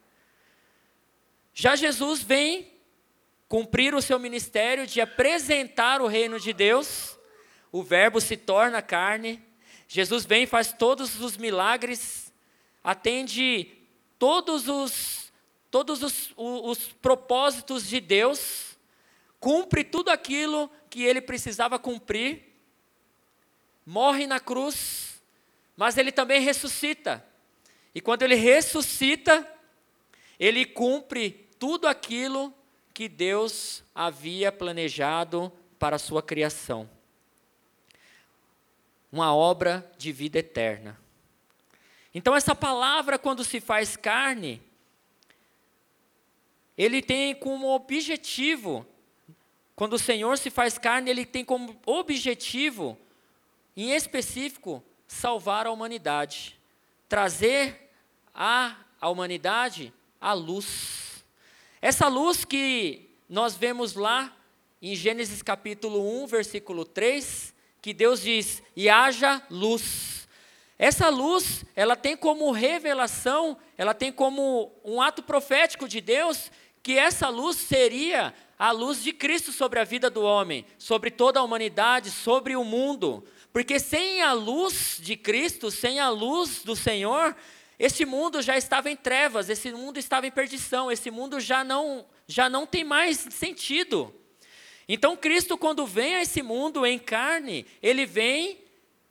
Já 1.55 1.74
Jesus 1.74 2.22
vem 2.22 2.70
cumprir 3.48 3.94
o 3.94 4.02
seu 4.02 4.18
ministério 4.18 4.87
de 4.87 5.00
apresentar 5.00 6.02
o 6.02 6.07
reino 6.07 6.38
de 6.38 6.52
Deus, 6.52 7.15
o 7.72 7.83
Verbo 7.83 8.20
se 8.20 8.37
torna 8.37 8.81
carne, 8.81 9.42
Jesus 9.88 10.24
vem, 10.24 10.46
faz 10.46 10.72
todos 10.72 11.20
os 11.20 11.37
milagres, 11.37 12.33
atende 12.83 13.72
todos 14.18 14.68
os, 14.68 15.33
todos 15.70 16.02
os, 16.02 16.33
os, 16.37 16.79
os 16.79 16.88
propósitos 16.88 17.87
de 17.87 18.00
Deus, 18.00 18.76
cumpre 19.38 19.85
tudo 19.85 20.11
aquilo 20.11 20.70
que 20.90 21.02
ele 21.02 21.20
precisava 21.20 21.79
cumprir, 21.79 22.42
morre 23.85 24.26
na 24.26 24.40
cruz, 24.40 25.22
mas 25.76 25.96
ele 25.96 26.11
também 26.11 26.40
ressuscita. 26.40 27.24
E 27.94 28.00
quando 28.00 28.22
ele 28.22 28.35
ressuscita, 28.35 29.46
ele 30.38 30.64
cumpre 30.64 31.48
tudo 31.59 31.87
aquilo 31.87 32.52
que 32.92 33.09
Deus 33.09 33.85
havia 33.94 34.50
planejado 34.50 35.52
para 35.79 35.96
a 35.96 35.98
sua 35.98 36.22
criação. 36.22 36.95
Uma 39.16 39.35
obra 39.35 39.90
de 39.96 40.12
vida 40.12 40.40
eterna. 40.40 41.00
Então, 42.14 42.37
essa 42.37 42.55
palavra, 42.55 43.18
quando 43.18 43.42
se 43.42 43.62
faz 43.62 43.96
carne, 43.96 44.61
ele 46.76 47.00
tem 47.00 47.35
como 47.35 47.74
objetivo 47.74 48.87
quando 49.74 49.94
o 49.94 49.98
Senhor 49.98 50.37
se 50.37 50.50
faz 50.50 50.76
carne, 50.76 51.11
ele 51.11 51.24
tem 51.24 51.42
como 51.42 51.81
objetivo, 51.87 52.98
em 53.74 53.92
específico, 53.92 54.85
salvar 55.09 55.66
a 55.66 55.70
humanidade, 55.70 56.61
trazer 57.09 57.90
a 58.35 58.76
humanidade 59.02 59.94
a 60.20 60.35
luz. 60.35 61.24
Essa 61.81 62.07
luz 62.07 62.44
que 62.44 63.09
nós 63.31 63.57
vemos 63.57 63.94
lá 63.94 64.37
em 64.83 64.94
Gênesis 64.94 65.40
capítulo 65.40 66.22
1, 66.22 66.26
versículo 66.26 66.85
3, 66.85 67.56
que 67.87 67.94
Deus 67.94 68.20
diz: 68.20 68.64
"E 68.75 68.88
haja 68.88 69.40
luz". 69.49 70.27
Essa 70.77 71.09
luz, 71.09 71.64
ela 71.77 71.94
tem 71.94 72.16
como 72.16 72.51
revelação, 72.51 73.57
ela 73.79 73.94
tem 73.94 74.11
como 74.11 74.72
um 74.85 75.01
ato 75.01 75.22
profético 75.22 75.87
de 75.87 76.01
Deus 76.01 76.51
que 76.83 76.99
essa 76.99 77.29
luz 77.29 77.57
seria 77.57 78.35
a 78.59 78.72
luz 78.72 79.05
de 79.05 79.12
Cristo 79.12 79.53
sobre 79.53 79.79
a 79.79 79.85
vida 79.85 80.11
do 80.11 80.22
homem, 80.22 80.66
sobre 80.77 81.12
toda 81.12 81.38
a 81.38 81.44
humanidade, 81.44 82.11
sobre 82.11 82.57
o 82.57 82.64
mundo. 82.64 83.25
Porque 83.53 83.79
sem 83.79 84.20
a 84.20 84.33
luz 84.33 84.99
de 85.01 85.16
Cristo, 85.16 85.70
sem 85.70 86.01
a 86.01 86.09
luz 86.09 86.64
do 86.64 86.75
Senhor, 86.75 87.37
esse 87.79 88.05
mundo 88.05 88.42
já 88.42 88.57
estava 88.57 88.90
em 88.90 88.96
trevas, 88.96 89.49
esse 89.49 89.70
mundo 89.70 89.96
estava 89.96 90.27
em 90.27 90.33
perdição, 90.33 90.90
esse 90.90 91.09
mundo 91.09 91.38
já 91.38 91.62
não, 91.62 92.05
já 92.27 92.51
não 92.51 92.66
tem 92.66 92.83
mais 92.83 93.16
sentido. 93.31 94.12
Então 94.88 95.16
Cristo, 95.16 95.59
quando 95.59 95.87
vem 95.87 96.16
a 96.16 96.22
esse 96.22 96.42
mundo 96.42 96.87
em 96.87 96.99
carne, 96.99 97.66
ele 97.83 98.07
vem 98.07 98.59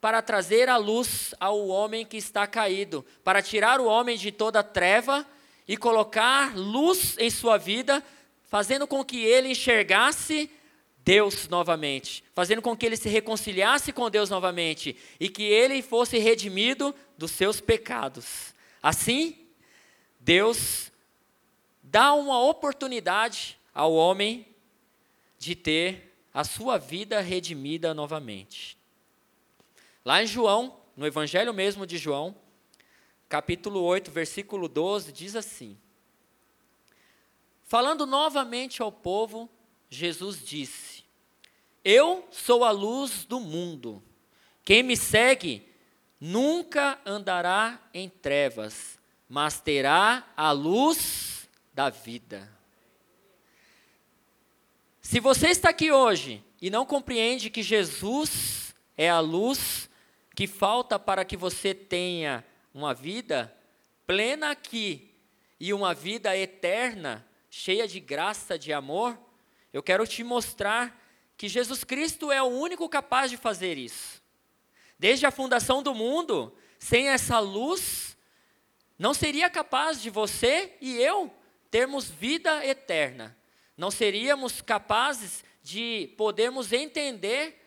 para 0.00 0.22
trazer 0.22 0.68
a 0.68 0.76
luz 0.76 1.34
ao 1.40 1.66
homem 1.68 2.04
que 2.04 2.16
está 2.16 2.46
caído, 2.46 3.04
para 3.24 3.42
tirar 3.42 3.80
o 3.80 3.86
homem 3.86 4.16
de 4.16 4.30
toda 4.30 4.62
treva 4.62 5.26
e 5.66 5.76
colocar 5.76 6.56
luz 6.56 7.16
em 7.18 7.28
sua 7.28 7.58
vida, 7.58 8.02
fazendo 8.44 8.86
com 8.86 9.04
que 9.04 9.24
ele 9.24 9.48
enxergasse 9.48 10.50
Deus 10.98 11.48
novamente, 11.48 12.24
fazendo 12.34 12.62
com 12.62 12.76
que 12.76 12.86
ele 12.86 12.96
se 12.96 13.08
reconciliasse 13.08 13.92
com 13.92 14.10
Deus 14.10 14.30
novamente 14.30 14.96
e 15.20 15.28
que 15.28 15.42
ele 15.42 15.82
fosse 15.82 16.18
redimido 16.18 16.94
dos 17.16 17.30
seus 17.30 17.60
pecados. 17.60 18.54
Assim, 18.82 19.36
Deus 20.20 20.90
dá 21.82 22.12
uma 22.12 22.42
oportunidade 22.42 23.58
ao 23.72 23.92
homem 23.92 24.46
de 25.38 25.54
ter 25.54 26.16
a 26.32 26.44
sua 26.44 26.78
vida 26.78 27.20
redimida 27.20 27.94
novamente. 27.94 28.76
Lá 30.04 30.22
em 30.22 30.26
João, 30.26 30.78
no 30.96 31.06
Evangelho 31.06 31.52
mesmo 31.52 31.86
de 31.86 31.98
João, 31.98 32.36
capítulo 33.28 33.82
8, 33.82 34.10
versículo 34.10 34.68
12, 34.68 35.12
diz 35.12 35.34
assim: 35.34 35.76
Falando 37.64 38.06
novamente 38.06 38.80
ao 38.80 38.92
povo, 38.92 39.50
Jesus 39.90 40.44
disse: 40.44 41.04
Eu 41.84 42.26
sou 42.30 42.64
a 42.64 42.70
luz 42.70 43.24
do 43.24 43.40
mundo. 43.40 44.02
Quem 44.64 44.82
me 44.82 44.96
segue 44.96 45.66
nunca 46.20 47.00
andará 47.04 47.80
em 47.92 48.08
trevas, 48.08 48.98
mas 49.28 49.60
terá 49.60 50.32
a 50.36 50.52
luz 50.52 51.48
da 51.72 51.90
vida. 51.90 52.55
Se 55.08 55.20
você 55.20 55.50
está 55.50 55.68
aqui 55.68 55.92
hoje 55.92 56.42
e 56.60 56.68
não 56.68 56.84
compreende 56.84 57.48
que 57.48 57.62
Jesus 57.62 58.74
é 58.96 59.08
a 59.08 59.20
luz 59.20 59.88
que 60.34 60.48
falta 60.48 60.98
para 60.98 61.24
que 61.24 61.36
você 61.36 61.72
tenha 61.72 62.44
uma 62.74 62.92
vida 62.92 63.56
plena 64.04 64.50
aqui 64.50 65.14
e 65.60 65.72
uma 65.72 65.94
vida 65.94 66.36
eterna, 66.36 67.24
cheia 67.48 67.86
de 67.86 68.00
graça, 68.00 68.58
de 68.58 68.72
amor, 68.72 69.16
eu 69.72 69.80
quero 69.80 70.04
te 70.08 70.24
mostrar 70.24 71.00
que 71.36 71.48
Jesus 71.48 71.84
Cristo 71.84 72.32
é 72.32 72.42
o 72.42 72.46
único 72.46 72.88
capaz 72.88 73.30
de 73.30 73.36
fazer 73.36 73.78
isso. 73.78 74.20
Desde 74.98 75.24
a 75.24 75.30
fundação 75.30 75.84
do 75.84 75.94
mundo, 75.94 76.52
sem 76.80 77.10
essa 77.10 77.38
luz, 77.38 78.18
não 78.98 79.14
seria 79.14 79.48
capaz 79.48 80.02
de 80.02 80.10
você 80.10 80.74
e 80.80 80.96
eu 80.96 81.32
termos 81.70 82.10
vida 82.10 82.66
eterna. 82.66 83.36
Não 83.76 83.90
seríamos 83.90 84.60
capazes 84.60 85.44
de 85.62 86.14
podermos 86.16 86.72
entender, 86.72 87.60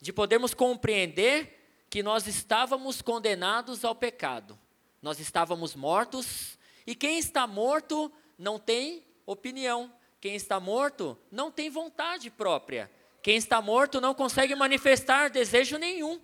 de 0.00 0.12
podermos 0.12 0.52
compreender 0.52 1.84
que 1.88 2.02
nós 2.02 2.26
estávamos 2.26 3.00
condenados 3.00 3.84
ao 3.84 3.94
pecado. 3.94 4.58
Nós 5.00 5.20
estávamos 5.20 5.74
mortos, 5.74 6.58
e 6.86 6.94
quem 6.94 7.18
está 7.18 7.46
morto 7.46 8.12
não 8.38 8.58
tem 8.58 9.04
opinião. 9.24 9.92
Quem 10.20 10.34
está 10.34 10.58
morto 10.58 11.18
não 11.30 11.50
tem 11.50 11.70
vontade 11.70 12.30
própria. 12.30 12.90
Quem 13.22 13.36
está 13.36 13.60
morto 13.62 14.00
não 14.00 14.14
consegue 14.14 14.54
manifestar 14.54 15.30
desejo 15.30 15.78
nenhum. 15.78 16.20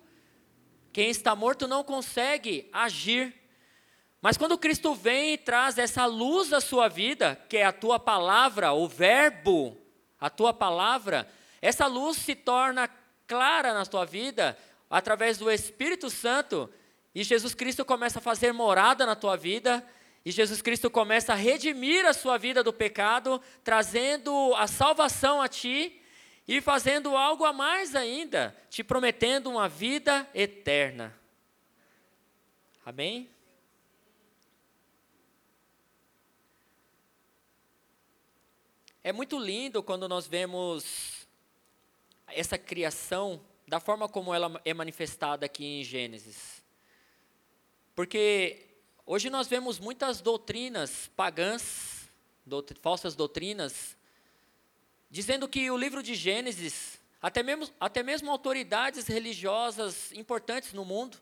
Quem 0.93 1.09
está 1.09 1.35
morto 1.35 1.67
não 1.67 1.83
consegue 1.83 2.69
agir. 2.71 3.40
Mas 4.21 4.37
quando 4.37 4.57
Cristo 4.57 4.93
vem 4.93 5.33
e 5.33 5.37
traz 5.37 5.77
essa 5.79 6.05
luz 6.05 6.53
à 6.53 6.61
sua 6.61 6.87
vida, 6.87 7.35
que 7.49 7.57
é 7.57 7.65
a 7.65 7.71
tua 7.71 7.99
palavra, 7.99 8.71
o 8.71 8.87
Verbo, 8.87 9.75
a 10.19 10.29
tua 10.29 10.53
palavra, 10.53 11.27
essa 11.59 11.87
luz 11.87 12.17
se 12.17 12.35
torna 12.35 12.87
clara 13.25 13.73
na 13.73 13.85
tua 13.85 14.05
vida 14.05 14.57
através 14.89 15.37
do 15.39 15.49
Espírito 15.49 16.09
Santo 16.09 16.69
e 17.15 17.23
Jesus 17.23 17.55
Cristo 17.55 17.83
começa 17.83 18.19
a 18.19 18.21
fazer 18.21 18.53
morada 18.53 19.05
na 19.05 19.15
tua 19.15 19.35
vida 19.35 19.85
e 20.23 20.31
Jesus 20.31 20.61
Cristo 20.61 20.89
começa 20.89 21.33
a 21.33 21.35
redimir 21.35 22.05
a 22.05 22.13
sua 22.13 22.37
vida 22.37 22.63
do 22.63 22.71
pecado, 22.71 23.41
trazendo 23.63 24.53
a 24.55 24.67
salvação 24.67 25.41
a 25.41 25.47
ti 25.47 25.99
e 26.47 26.61
fazendo 26.61 27.17
algo 27.17 27.43
a 27.43 27.51
mais 27.51 27.95
ainda, 27.95 28.55
te 28.69 28.83
prometendo 28.83 29.49
uma 29.49 29.67
vida 29.67 30.29
eterna. 30.33 31.17
Amém? 32.85 33.29
É 39.03 39.11
muito 39.11 39.39
lindo 39.39 39.81
quando 39.81 40.07
nós 40.07 40.27
vemos 40.27 41.27
essa 42.27 42.55
criação 42.55 43.41
da 43.67 43.79
forma 43.79 44.07
como 44.07 44.31
ela 44.31 44.61
é 44.63 44.75
manifestada 44.75 45.43
aqui 45.43 45.65
em 45.65 45.83
Gênesis. 45.83 46.63
Porque 47.95 48.63
hoje 49.03 49.27
nós 49.31 49.47
vemos 49.47 49.79
muitas 49.79 50.21
doutrinas 50.21 51.09
pagãs, 51.15 52.11
dout 52.45 52.75
falsas 52.79 53.15
doutrinas, 53.15 53.97
dizendo 55.09 55.47
que 55.47 55.71
o 55.71 55.77
livro 55.77 56.03
de 56.03 56.13
Gênesis, 56.13 57.01
até 57.19 57.41
mesmo, 57.41 57.73
até 57.79 58.03
mesmo 58.03 58.29
autoridades 58.29 59.07
religiosas 59.07 60.11
importantes 60.11 60.73
no 60.73 60.85
mundo, 60.85 61.17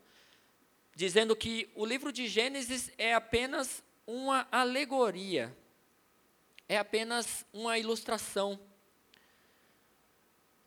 dizendo 0.94 1.34
que 1.34 1.70
o 1.74 1.86
livro 1.86 2.12
de 2.12 2.28
Gênesis 2.28 2.90
é 2.98 3.14
apenas 3.14 3.82
uma 4.06 4.46
alegoria 4.52 5.56
é 6.70 6.78
apenas 6.78 7.44
uma 7.52 7.76
ilustração. 7.80 8.56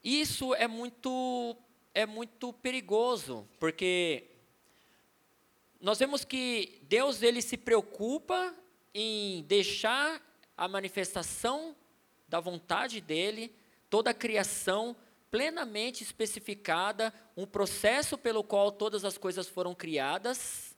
Isso 0.04 0.54
é 0.54 0.68
muito 0.68 1.56
é 1.94 2.06
muito 2.06 2.52
perigoso, 2.52 3.48
porque 3.58 4.26
nós 5.80 6.00
vemos 6.00 6.26
que 6.26 6.82
Deus 6.90 7.22
ele 7.22 7.42
se 7.42 7.56
preocupa 7.56 8.54
em 8.94 9.44
deixar 9.44 10.22
a 10.58 10.68
manifestação 10.68 11.74
da 12.28 12.42
vontade 12.42 13.00
dele, 13.00 13.56
toda 13.90 14.10
a 14.10 14.14
criação 14.14 14.98
plenamente 15.32 16.04
especificada, 16.04 17.14
um 17.38 17.46
processo 17.46 18.18
pelo 18.18 18.44
qual 18.44 18.74
todas 18.74 19.06
as 19.06 19.18
coisas 19.18 19.48
foram 19.48 19.74
criadas, 19.74 20.76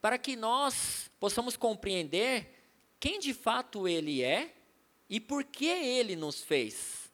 para 0.00 0.18
que 0.18 0.34
nós 0.34 1.08
possamos 1.20 1.56
compreender 1.56 2.59
quem 3.00 3.18
de 3.18 3.32
fato 3.32 3.88
ele 3.88 4.22
é 4.22 4.54
e 5.08 5.18
por 5.18 5.42
que 5.42 5.66
ele 5.66 6.14
nos 6.14 6.42
fez. 6.42 7.10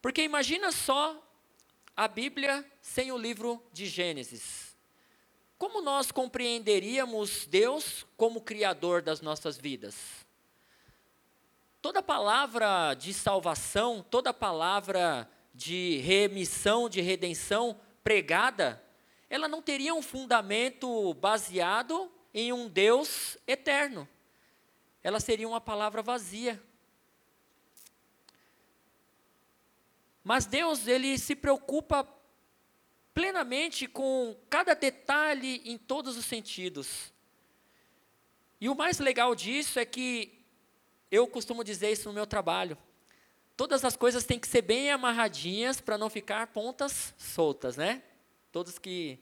Porque 0.00 0.22
imagina 0.22 0.72
só 0.72 1.22
a 1.94 2.08
Bíblia 2.08 2.64
sem 2.80 3.12
o 3.12 3.18
livro 3.18 3.62
de 3.72 3.86
Gênesis. 3.86 4.74
Como 5.58 5.82
nós 5.82 6.10
compreenderíamos 6.10 7.46
Deus 7.46 8.06
como 8.16 8.40
Criador 8.40 9.02
das 9.02 9.20
nossas 9.20 9.58
vidas? 9.58 10.26
Toda 11.82 12.02
palavra 12.02 12.94
de 12.94 13.12
salvação, 13.12 14.04
toda 14.10 14.32
palavra 14.32 15.30
de 15.54 15.98
remissão, 15.98 16.88
de 16.88 17.02
redenção 17.02 17.78
pregada, 18.02 18.82
ela 19.28 19.46
não 19.46 19.60
teria 19.60 19.94
um 19.94 20.02
fundamento 20.02 21.12
baseado 21.14 22.10
em 22.32 22.52
um 22.52 22.66
Deus 22.66 23.36
eterno 23.46 24.08
ela 25.06 25.20
seria 25.20 25.46
uma 25.46 25.60
palavra 25.60 26.02
vazia. 26.02 26.60
Mas 30.24 30.46
Deus, 30.46 30.88
ele 30.88 31.16
se 31.16 31.36
preocupa 31.36 32.04
plenamente 33.14 33.86
com 33.86 34.36
cada 34.50 34.74
detalhe 34.74 35.62
em 35.64 35.78
todos 35.78 36.16
os 36.16 36.24
sentidos. 36.24 37.12
E 38.60 38.68
o 38.68 38.74
mais 38.74 38.98
legal 38.98 39.32
disso 39.36 39.78
é 39.78 39.84
que 39.84 40.44
eu 41.08 41.28
costumo 41.28 41.62
dizer 41.62 41.92
isso 41.92 42.08
no 42.08 42.12
meu 42.12 42.26
trabalho. 42.26 42.76
Todas 43.56 43.84
as 43.84 43.96
coisas 43.96 44.24
têm 44.24 44.40
que 44.40 44.48
ser 44.48 44.62
bem 44.62 44.90
amarradinhas 44.90 45.80
para 45.80 45.96
não 45.96 46.10
ficar 46.10 46.48
pontas 46.48 47.14
soltas, 47.16 47.76
né? 47.76 48.02
Todos 48.50 48.76
que 48.76 49.20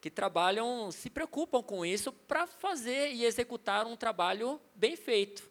que 0.00 0.10
trabalham, 0.10 0.90
se 0.92 1.10
preocupam 1.10 1.62
com 1.62 1.84
isso 1.84 2.12
para 2.12 2.46
fazer 2.46 3.12
e 3.12 3.24
executar 3.24 3.86
um 3.86 3.96
trabalho 3.96 4.60
bem 4.74 4.96
feito. 4.96 5.50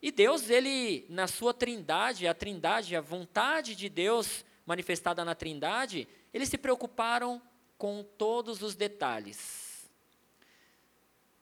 E 0.00 0.10
Deus, 0.10 0.50
ele, 0.50 1.06
na 1.08 1.26
sua 1.26 1.54
trindade, 1.54 2.26
a 2.26 2.34
trindade, 2.34 2.94
a 2.94 3.00
vontade 3.00 3.74
de 3.74 3.88
Deus 3.88 4.44
manifestada 4.66 5.24
na 5.24 5.34
trindade, 5.34 6.08
eles 6.32 6.48
se 6.48 6.58
preocuparam 6.58 7.40
com 7.76 8.02
todos 8.02 8.62
os 8.62 8.74
detalhes. 8.74 9.90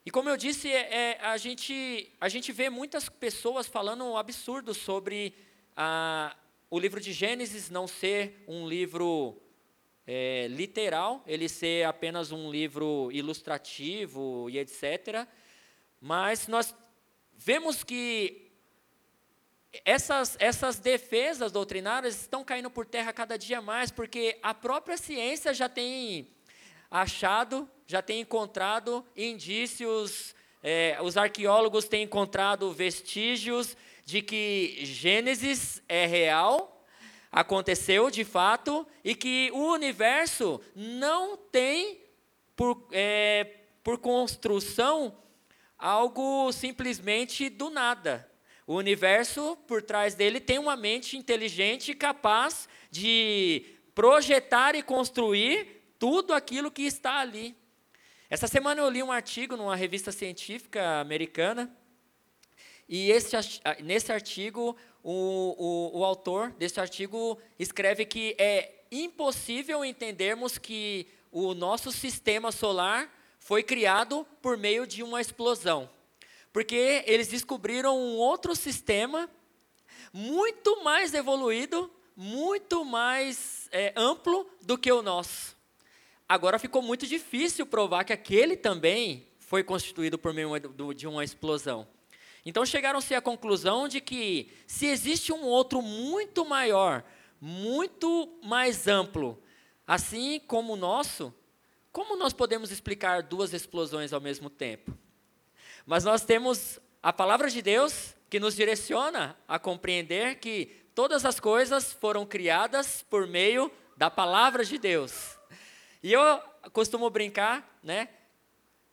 E 0.05 0.11
como 0.11 0.29
eu 0.29 0.35
disse, 0.35 0.69
é, 0.69 0.93
é, 0.93 1.19
a, 1.21 1.37
gente, 1.37 2.13
a 2.19 2.27
gente 2.27 2.51
vê 2.51 2.69
muitas 2.69 3.07
pessoas 3.07 3.67
falando 3.67 4.03
um 4.03 4.17
absurdo 4.17 4.73
sobre 4.73 5.33
a, 5.75 6.35
o 6.69 6.77
livro 6.77 6.99
de 6.99 7.13
Gênesis 7.13 7.69
não 7.69 7.87
ser 7.87 8.43
um 8.47 8.67
livro 8.67 9.41
é, 10.05 10.47
literal, 10.49 11.23
ele 11.25 11.47
ser 11.47 11.85
apenas 11.85 12.31
um 12.31 12.51
livro 12.51 13.09
ilustrativo 13.11 14.49
e 14.49 14.59
etc. 14.59 15.27
Mas 15.99 16.47
nós 16.47 16.75
vemos 17.33 17.83
que 17.83 18.51
essas, 19.85 20.35
essas 20.39 20.77
defesas 20.77 21.51
doutrinárias 21.51 22.21
estão 22.21 22.43
caindo 22.43 22.69
por 22.69 22.85
terra 22.85 23.11
cada 23.11 23.37
dia 23.37 23.61
mais, 23.61 23.91
porque 23.91 24.37
a 24.43 24.53
própria 24.53 24.97
ciência 24.97 25.53
já 25.53 25.67
tem 25.67 26.27
achado, 26.91 27.67
já 27.87 28.01
tem 28.01 28.21
encontrado 28.21 29.03
indícios, 29.15 30.35
é, 30.61 30.97
os 31.01 31.17
arqueólogos 31.17 31.85
têm 31.85 32.03
encontrado 32.03 32.71
vestígios 32.71 33.75
de 34.05 34.21
que 34.21 34.79
Gênesis 34.83 35.81
é 35.87 36.05
real, 36.05 36.72
aconteceu 37.33 38.11
de 38.11 38.23
fato 38.23 38.87
e 39.03 39.15
que 39.15 39.49
o 39.53 39.73
universo 39.73 40.61
não 40.75 41.35
tem 41.35 41.99
por, 42.55 42.87
é, 42.91 43.55
por 43.83 43.97
construção 43.97 45.17
algo 45.77 46.51
simplesmente 46.51 47.49
do 47.49 47.71
nada. 47.71 48.29
O 48.67 48.75
universo, 48.75 49.57
por 49.67 49.81
trás 49.81 50.13
dele, 50.13 50.39
tem 50.39 50.59
uma 50.59 50.77
mente 50.77 51.17
inteligente 51.17 51.95
capaz 51.95 52.69
de 52.91 53.65
projetar 53.95 54.75
e 54.75 54.83
construir 54.83 55.81
tudo 55.97 56.33
aquilo 56.33 56.71
que 56.71 56.83
está 56.83 57.19
ali. 57.19 57.57
Essa 58.29 58.47
semana 58.47 58.79
eu 58.81 58.89
li 58.89 59.01
um 59.01 59.11
artigo 59.11 59.57
numa 59.57 59.75
revista 59.75 60.11
científica 60.11 61.01
americana, 61.01 61.75
e 62.87 63.09
esse, 63.09 63.35
nesse 63.81 64.11
artigo, 64.11 64.77
o, 65.03 65.91
o, 65.93 65.99
o 65.99 66.05
autor 66.05 66.51
desse 66.51 66.79
artigo 66.79 67.37
escreve 67.59 68.05
que 68.05 68.35
é 68.39 68.85
impossível 68.89 69.83
entendermos 69.83 70.57
que 70.57 71.07
o 71.31 71.53
nosso 71.53 71.91
sistema 71.91 72.51
solar 72.51 73.11
foi 73.37 73.61
criado 73.61 74.25
por 74.41 74.57
meio 74.57 74.87
de 74.87 75.03
uma 75.03 75.19
explosão. 75.19 75.89
Porque 76.53 77.03
eles 77.05 77.27
descobriram 77.27 77.97
um 77.97 78.15
outro 78.15 78.55
sistema 78.55 79.29
muito 80.13 80.83
mais 80.83 81.13
evoluído, 81.13 81.91
muito 82.15 82.85
mais 82.85 83.67
é, 83.71 83.91
amplo 83.95 84.47
do 84.61 84.77
que 84.77 84.91
o 84.91 85.01
nosso. 85.01 85.57
Agora 86.29 86.57
ficou 86.59 86.81
muito 86.81 87.05
difícil 87.05 87.65
provar 87.65 88.05
que 88.05 88.13
aquele 88.13 88.55
também 88.55 89.27
foi 89.39 89.63
constituído 89.63 90.17
por 90.17 90.33
meio 90.33 90.49
de 90.95 91.07
uma 91.07 91.23
explosão. 91.23 91.87
Então 92.45 92.65
chegaram-se 92.65 93.15
à 93.15 93.21
conclusão 93.21 93.87
de 93.87 94.01
que 94.01 94.51
se 94.67 94.85
existe 94.87 95.31
um 95.31 95.43
outro 95.43 95.81
muito 95.81 96.45
maior, 96.45 97.03
muito 97.39 98.37
mais 98.43 98.87
amplo, 98.87 99.41
assim 99.87 100.39
como 100.41 100.73
o 100.73 100.77
nosso, 100.77 101.33
como 101.91 102.15
nós 102.15 102.33
podemos 102.33 102.71
explicar 102.71 103.23
duas 103.23 103.53
explosões 103.53 104.13
ao 104.13 104.19
mesmo 104.19 104.49
tempo? 104.49 104.97
Mas 105.85 106.03
nós 106.03 106.23
temos 106.25 106.79
a 107.01 107.13
palavra 107.13 107.49
de 107.49 107.61
Deus 107.61 108.15
que 108.29 108.39
nos 108.39 108.55
direciona 108.55 109.37
a 109.47 109.59
compreender 109.59 110.39
que 110.39 110.87
todas 110.95 111.23
as 111.23 111.39
coisas 111.39 111.93
foram 111.93 112.25
criadas 112.25 113.05
por 113.09 113.27
meio 113.27 113.71
da 113.95 114.09
palavra 114.09 114.65
de 114.65 114.77
Deus. 114.77 115.37
E 116.01 116.11
eu 116.11 116.41
costumo 116.71 117.09
brincar, 117.09 117.79
né? 117.83 118.09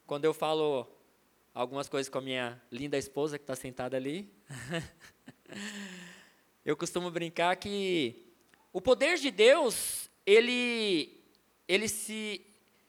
Quando 0.07 0.25
eu 0.25 0.35
falo 0.35 0.87
algumas 1.55 1.89
coisas 1.89 2.09
com 2.09 2.19
a 2.19 2.23
minha 2.23 2.61
linda 2.71 2.97
esposa 2.97 3.39
que 3.39 3.43
está 3.43 3.57
sentada 3.57 3.97
ali. 3.97 4.33
eu 6.65 6.77
costumo 6.77 7.11
brincar 7.11 7.57
que 7.57 8.27
o 8.73 8.81
poder 8.81 9.19
de 9.19 9.31
Deus, 9.31 10.09
ele, 10.25 11.21
ele, 11.67 11.89
se, 11.89 12.47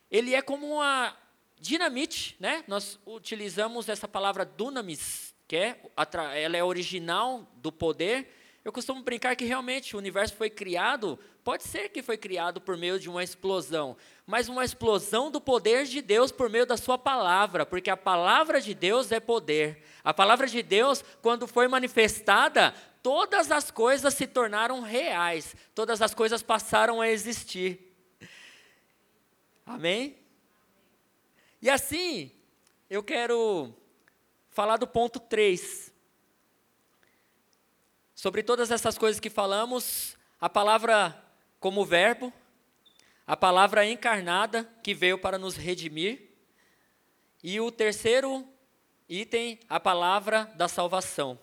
ele 0.09 0.35
é 0.35 0.41
como 0.41 0.75
uma 0.75 1.17
dinamite, 1.59 2.35
né? 2.39 2.63
Nós 2.67 2.99
utilizamos 3.05 3.89
essa 3.89 4.07
palavra 4.07 4.45
dunamis, 4.45 5.33
que 5.47 5.55
é, 5.55 5.81
ela 6.35 6.57
é 6.57 6.63
original 6.63 7.51
do 7.57 7.71
poder, 7.71 8.27
eu 8.63 8.71
costumo 8.71 9.01
brincar 9.01 9.35
que 9.35 9.45
realmente 9.45 9.95
o 9.95 9.99
universo 9.99 10.35
foi 10.35 10.49
criado, 10.49 11.17
pode 11.43 11.63
ser 11.63 11.89
que 11.89 12.01
foi 12.01 12.17
criado 12.17 12.61
por 12.61 12.77
meio 12.77 12.99
de 12.99 13.09
uma 13.09 13.23
explosão, 13.23 13.97
mas 14.25 14.47
uma 14.47 14.63
explosão 14.63 15.29
do 15.31 15.41
poder 15.41 15.85
de 15.85 16.01
Deus 16.01 16.31
por 16.31 16.49
meio 16.49 16.65
da 16.65 16.77
sua 16.77 16.97
palavra, 16.97 17.65
porque 17.65 17.89
a 17.89 17.97
palavra 17.97 18.61
de 18.61 18.73
Deus 18.73 19.11
é 19.11 19.19
poder. 19.19 19.83
A 20.03 20.13
palavra 20.13 20.47
de 20.47 20.61
Deus, 20.61 21.03
quando 21.21 21.47
foi 21.47 21.67
manifestada, 21.67 22.73
todas 23.01 23.51
as 23.51 23.71
coisas 23.71 24.13
se 24.13 24.27
tornaram 24.27 24.81
reais, 24.81 25.55
todas 25.73 26.01
as 26.01 26.13
coisas 26.13 26.43
passaram 26.43 27.01
a 27.01 27.09
existir. 27.09 27.95
Amém? 29.65 30.17
E 31.61 31.69
assim, 31.69 32.31
eu 32.89 33.03
quero 33.03 33.73
falar 34.49 34.77
do 34.77 34.87
ponto 34.87 35.19
3 35.19 35.91
Sobre 38.21 38.43
todas 38.43 38.69
essas 38.69 38.99
coisas 38.99 39.19
que 39.19 39.31
falamos, 39.31 40.15
a 40.39 40.47
palavra 40.47 41.19
como 41.61 41.85
verbo, 41.85 42.33
a 43.25 43.37
palavra 43.37 43.85
encarnada 43.85 44.67
que 44.83 44.95
veio 44.95 45.19
para 45.19 45.37
nos 45.37 45.55
redimir, 45.55 46.31
e 47.43 47.59
o 47.61 47.71
terceiro 47.71 48.45
item, 49.07 49.59
a 49.69 49.79
palavra 49.79 50.45
da 50.55 50.67
salvação. 50.67 51.39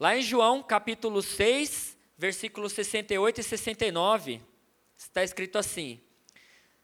Lá 0.00 0.16
em 0.16 0.20
João, 0.20 0.64
capítulo 0.64 1.22
6, 1.22 1.96
versículos 2.18 2.72
68 2.72 3.40
e 3.40 3.44
69, 3.44 4.42
está 4.96 5.22
escrito 5.22 5.58
assim: 5.58 6.00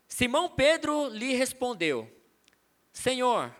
Simão 0.06 0.48
Pedro 0.48 1.08
lhe 1.08 1.34
respondeu: 1.34 2.08
Senhor, 2.92 3.52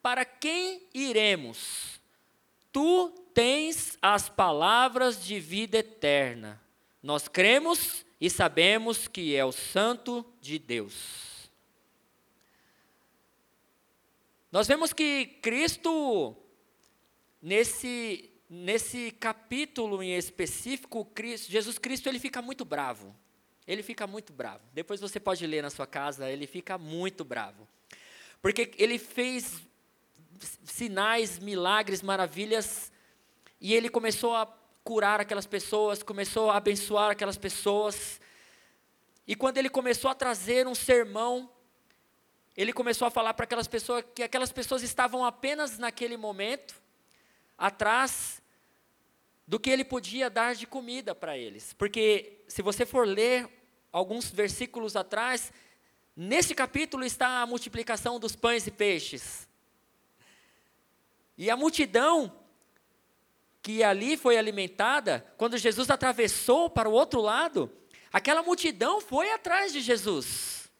para 0.00 0.24
quem 0.24 0.88
iremos? 0.94 2.00
Tu 2.72 3.10
tens 3.34 3.98
as 4.00 4.30
palavras 4.30 5.22
de 5.22 5.38
vida 5.38 5.76
eterna. 5.76 6.58
Nós 7.02 7.28
cremos 7.28 8.04
e 8.20 8.28
sabemos 8.28 9.08
que 9.08 9.34
é 9.34 9.44
o 9.44 9.52
Santo 9.52 10.24
de 10.40 10.58
Deus. 10.58 11.50
Nós 14.52 14.66
vemos 14.66 14.92
que 14.92 15.26
Cristo, 15.40 16.36
nesse, 17.40 18.30
nesse 18.48 19.12
capítulo 19.12 20.02
em 20.02 20.16
específico, 20.16 21.04
Cristo, 21.04 21.50
Jesus 21.50 21.78
Cristo 21.78 22.08
ele 22.08 22.18
fica 22.18 22.42
muito 22.42 22.64
bravo. 22.64 23.14
Ele 23.66 23.82
fica 23.82 24.06
muito 24.06 24.32
bravo. 24.32 24.64
Depois 24.72 25.00
você 25.00 25.20
pode 25.20 25.46
ler 25.46 25.62
na 25.62 25.70
sua 25.70 25.86
casa, 25.86 26.28
ele 26.28 26.46
fica 26.46 26.76
muito 26.76 27.24
bravo. 27.24 27.66
Porque 28.42 28.72
ele 28.76 28.98
fez 28.98 29.62
sinais, 30.64 31.38
milagres, 31.38 32.02
maravilhas 32.02 32.90
e 33.60 33.74
ele 33.74 33.88
começou 33.88 34.34
a 34.34 34.59
curar 34.90 35.20
aquelas 35.20 35.46
pessoas, 35.46 36.02
começou 36.02 36.50
a 36.50 36.56
abençoar 36.56 37.12
aquelas 37.12 37.38
pessoas. 37.38 38.20
E 39.24 39.36
quando 39.36 39.56
ele 39.56 39.70
começou 39.70 40.10
a 40.10 40.16
trazer 40.16 40.66
um 40.66 40.74
sermão, 40.74 41.48
ele 42.56 42.72
começou 42.72 43.06
a 43.06 43.10
falar 43.10 43.32
para 43.34 43.44
aquelas 43.44 43.68
pessoas 43.68 44.04
que 44.12 44.20
aquelas 44.20 44.50
pessoas 44.50 44.82
estavam 44.82 45.24
apenas 45.24 45.78
naquele 45.78 46.16
momento 46.16 46.74
atrás 47.56 48.42
do 49.46 49.60
que 49.60 49.70
ele 49.70 49.84
podia 49.84 50.28
dar 50.28 50.56
de 50.56 50.66
comida 50.66 51.14
para 51.14 51.38
eles. 51.38 51.72
Porque 51.72 52.42
se 52.48 52.60
você 52.60 52.84
for 52.84 53.06
ler 53.06 53.48
alguns 53.92 54.28
versículos 54.28 54.96
atrás, 54.96 55.52
nesse 56.16 56.52
capítulo 56.52 57.04
está 57.04 57.42
a 57.42 57.46
multiplicação 57.46 58.18
dos 58.18 58.34
pães 58.34 58.66
e 58.66 58.72
peixes. 58.72 59.48
E 61.38 61.48
a 61.48 61.56
multidão 61.56 62.39
que 63.62 63.82
ali 63.82 64.16
foi 64.16 64.38
alimentada, 64.38 65.24
quando 65.36 65.58
Jesus 65.58 65.90
atravessou 65.90 66.70
para 66.70 66.88
o 66.88 66.92
outro 66.92 67.20
lado, 67.20 67.70
aquela 68.12 68.42
multidão 68.42 69.00
foi 69.00 69.30
atrás 69.32 69.72
de 69.72 69.80
Jesus. 69.80 70.70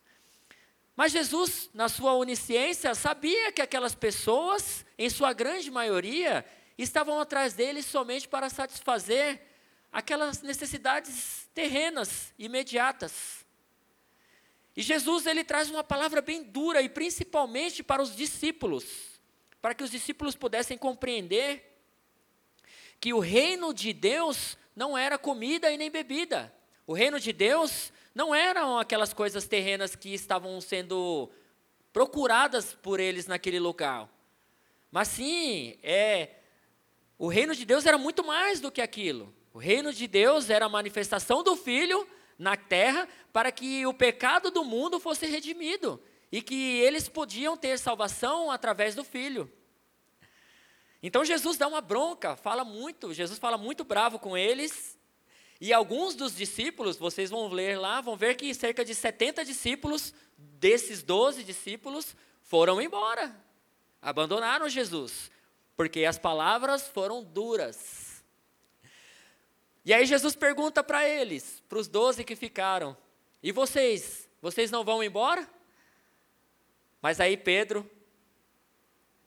Mas 0.97 1.13
Jesus, 1.13 1.71
na 1.73 1.89
sua 1.89 2.15
onisciência, 2.15 2.95
sabia 2.95 3.53
que 3.53 3.63
aquelas 3.63 3.95
pessoas, 3.95 4.85
em 4.99 5.09
sua 5.09 5.33
grande 5.33 5.71
maioria, 5.71 6.45
estavam 6.77 7.21
atrás 7.21 7.55
dele 7.55 7.83
somente 7.83 8.29
para 8.29 8.51
satisfazer 8.51 9.41
aquelas 9.93 10.43
necessidades 10.43 11.49
terrenas, 11.55 12.33
imediatas. 12.39 13.45
E 14.77 14.83
Jesus 14.83 15.27
ele 15.27 15.45
traz 15.45 15.69
uma 15.71 15.83
palavra 15.83 16.23
bem 16.23 16.43
dura 16.43 16.81
e 16.81 16.89
principalmente 16.89 17.83
para 17.83 18.01
os 18.01 18.15
discípulos, 18.15 18.85
para 19.61 19.75
que 19.75 19.85
os 19.85 19.91
discípulos 19.91 20.35
pudessem 20.35 20.79
compreender 20.79 21.70
que 23.01 23.15
o 23.15 23.19
reino 23.19 23.73
de 23.73 23.93
Deus 23.93 24.59
não 24.77 24.97
era 24.97 25.17
comida 25.17 25.71
e 25.71 25.79
nem 25.79 25.91
bebida. 25.91 26.55
O 26.87 26.93
reino 26.93 27.19
de 27.19 27.33
Deus 27.33 27.93
não 28.15 28.35
eram 28.35 28.79
aquelas 28.79 29.15
coisas 29.15 29.47
terrenas 29.47 29.97
que 29.97 30.13
estavam 30.13 30.61
sendo 30.61 31.31
procuradas 31.93 32.75
por 32.75 33.01
eles 33.01 33.27
naquele 33.27 33.59
lugar. 33.59 34.09
Mas 34.91 35.09
sim, 35.09 35.79
é 35.83 36.31
o 37.19 37.29
reino 37.29 37.55
de 37.55 37.65
Deus 37.65 37.85
era 37.85 37.99
muito 37.99 38.25
mais 38.25 38.61
do 38.61 38.71
que 38.71 38.81
aquilo. 38.81 39.35
O 39.53 39.59
reino 39.59 39.93
de 39.93 40.07
Deus 40.07 40.49
era 40.49 40.67
a 40.67 40.71
manifestação 40.71 41.43
do 41.43 41.57
filho 41.57 42.07
na 42.39 42.57
terra 42.57 43.07
para 43.33 43.53
que 43.53 43.87
o 43.87 43.93
pecado 43.93 44.51
do 44.51 44.65
mundo 44.65 44.99
fosse 44.99 45.27
redimido 45.27 46.01
e 46.33 46.41
que 46.41 46.79
eles 46.81 47.09
podiam 47.09 47.57
ter 47.57 47.79
salvação 47.79 48.51
através 48.51 48.95
do 48.95 49.05
filho. 49.05 49.51
Então 51.03 51.25
Jesus 51.25 51.57
dá 51.57 51.67
uma 51.67 51.81
bronca, 51.81 52.37
fala 52.37 52.65
muito, 52.65 53.13
Jesus 53.15 53.39
fala 53.39 53.57
muito 53.57 53.85
bravo 53.85 54.19
com 54.19 54.37
eles. 54.37 54.99
E 55.61 55.73
alguns 55.73 56.15
dos 56.15 56.35
discípulos, 56.35 56.97
vocês 56.97 57.31
vão 57.31 57.49
ler 57.49 57.79
lá, 57.79 58.01
vão 58.01 58.17
ver 58.17 58.35
que 58.35 58.55
cerca 58.55 58.85
de 58.85 58.95
70 58.95 59.45
discípulos, 59.45 60.15
desses 60.37 61.03
12 61.03 61.45
discípulos, 61.45 62.17
foram 62.43 62.81
embora. 62.81 63.35
Abandonaram 64.01 64.69
Jesus, 64.69 65.31
porque 65.77 66.05
as 66.05 66.19
palavras 66.19 66.89
foram 66.89 67.23
duras. 67.23 68.23
E 69.85 69.93
aí 69.93 70.07
Jesus 70.07 70.35
pergunta 70.35 70.83
para 70.83 71.07
eles, 71.07 71.63
para 71.69 71.79
os 71.79 71.89
12 71.89 72.25
que 72.25 72.37
ficaram: 72.37 72.97
"E 73.43 73.53
vocês, 73.53 74.29
vocês 74.41 74.71
não 74.71 74.85
vão 74.85 75.03
embora?" 75.03 75.49
Mas 77.03 77.21
aí 77.21 77.37
Pedro, 77.37 77.91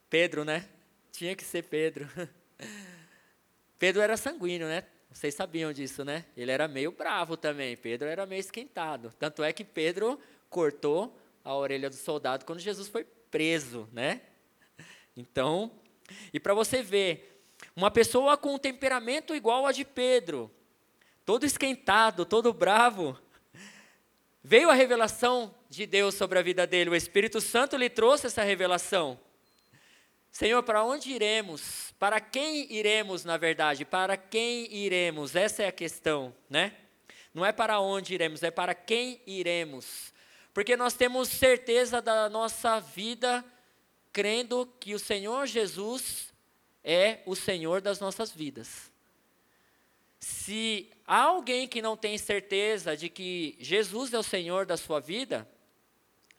Pedro, 0.10 0.44
né? 0.44 0.70
Tinha 1.14 1.36
que 1.36 1.44
ser 1.44 1.62
Pedro. 1.62 2.10
Pedro 3.78 4.02
era 4.02 4.18
sanguíneo, 4.18 4.68
né? 4.68 4.84
Vocês 5.12 5.36
sabiam 5.36 5.72
disso, 5.72 6.04
né? 6.04 6.26
Ele 6.36 6.50
era 6.50 6.68
meio 6.68 6.92
bravo 6.92 7.38
também. 7.38 7.78
Pedro 7.78 8.08
era 8.08 8.26
meio 8.26 8.40
esquentado. 8.40 9.14
Tanto 9.20 9.44
é 9.44 9.54
que 9.54 9.64
Pedro 9.64 10.20
cortou 10.50 11.16
a 11.44 11.56
orelha 11.56 11.88
do 11.88 11.96
soldado 11.96 12.46
quando 12.46 12.60
Jesus 12.60 12.88
foi 12.88 13.06
preso, 13.30 13.88
né? 13.94 14.22
Então, 15.16 15.72
e 16.34 16.40
para 16.40 16.56
você 16.56 16.82
ver, 16.82 17.46
uma 17.76 17.92
pessoa 17.92 18.36
com 18.36 18.56
um 18.56 18.58
temperamento 18.58 19.36
igual 19.36 19.68
a 19.68 19.72
de 19.72 19.86
Pedro, 19.86 20.50
todo 21.24 21.46
esquentado, 21.46 22.26
todo 22.26 22.52
bravo, 22.52 23.16
veio 24.44 24.72
a 24.72 24.74
revelação 24.74 25.54
de 25.70 25.86
Deus 25.86 26.16
sobre 26.16 26.40
a 26.40 26.42
vida 26.42 26.66
dele. 26.66 26.90
O 26.90 26.96
Espírito 26.96 27.40
Santo 27.40 27.78
lhe 27.78 27.92
trouxe 27.92 28.26
essa 28.26 28.42
revelação. 28.42 29.20
Senhor, 30.34 30.64
para 30.64 30.84
onde 30.84 31.12
iremos? 31.12 31.94
Para 32.00 32.20
quem 32.20 32.66
iremos, 32.74 33.24
na 33.24 33.38
verdade? 33.38 33.86
Para 33.86 34.18
quem 34.18 34.66
iremos? 34.74 35.36
Essa 35.36 35.62
é 35.62 35.68
a 35.68 35.72
questão, 35.72 36.34
né? 36.50 36.76
Não 37.32 37.46
é 37.46 37.52
para 37.52 37.80
onde 37.80 38.16
iremos, 38.16 38.42
é 38.42 38.50
para 38.50 38.74
quem 38.74 39.22
iremos. 39.28 40.12
Porque 40.52 40.76
nós 40.76 40.96
temos 40.96 41.30
certeza 41.30 42.02
da 42.02 42.28
nossa 42.30 42.80
vida 42.80 43.46
crendo 44.12 44.68
que 44.80 44.96
o 44.96 45.00
Senhor 45.00 45.46
Jesus 45.46 46.34
é 46.84 47.20
o 47.28 47.36
Senhor 47.36 47.80
das 47.80 48.00
nossas 48.00 48.32
vidas. 48.32 48.92
Se 50.20 50.90
há 51.06 51.22
alguém 51.22 51.68
que 51.68 51.80
não 51.80 51.96
tem 51.96 52.18
certeza 52.18 52.98
de 52.98 53.08
que 53.08 53.56
Jesus 53.60 54.12
é 54.12 54.18
o 54.18 54.24
Senhor 54.24 54.66
da 54.66 54.78
sua 54.78 55.00
vida, 55.00 55.48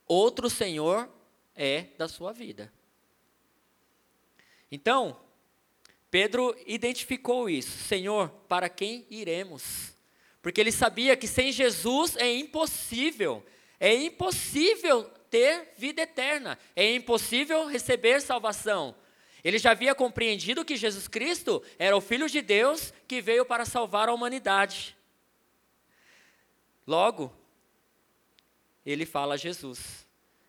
outro 0.04 0.50
Senhor 0.50 1.09
é 1.54 1.83
da 1.96 2.09
sua 2.09 2.33
vida. 2.33 2.72
Então, 4.75 5.17
Pedro 6.11 6.53
identificou 6.67 7.49
isso. 7.49 7.79
Senhor, 7.85 8.29
para 8.49 8.69
quem 8.69 9.07
iremos? 9.09 9.95
Porque 10.43 10.61
ele 10.61 10.73
sabia 10.73 11.17
que 11.17 11.29
sem 11.29 11.53
Jesus 11.53 12.17
é 12.17 12.35
impossível, 12.35 13.47
é 13.79 13.95
impossível 13.95 15.05
ter 15.31 15.73
vida 15.77 16.03
eterna, 16.03 16.59
é 16.75 16.93
impossível 16.93 17.69
receber 17.69 18.21
salvação. 18.21 18.97
Ele 19.45 19.59
já 19.59 19.71
havia 19.71 19.95
compreendido 19.95 20.65
que 20.65 20.77
Jesus 20.77 21.07
Cristo 21.07 21.63
era 21.79 21.97
o 21.97 22.01
Filho 22.01 22.29
de 22.29 22.43
Deus 22.43 22.93
que 23.07 23.21
veio 23.21 23.45
para 23.45 23.65
salvar 23.65 24.09
a 24.09 24.13
humanidade. 24.13 24.97
Logo, 26.85 27.33
ele 28.85 29.07
fala 29.07 29.35
a 29.35 29.37
Jesus 29.39 30.05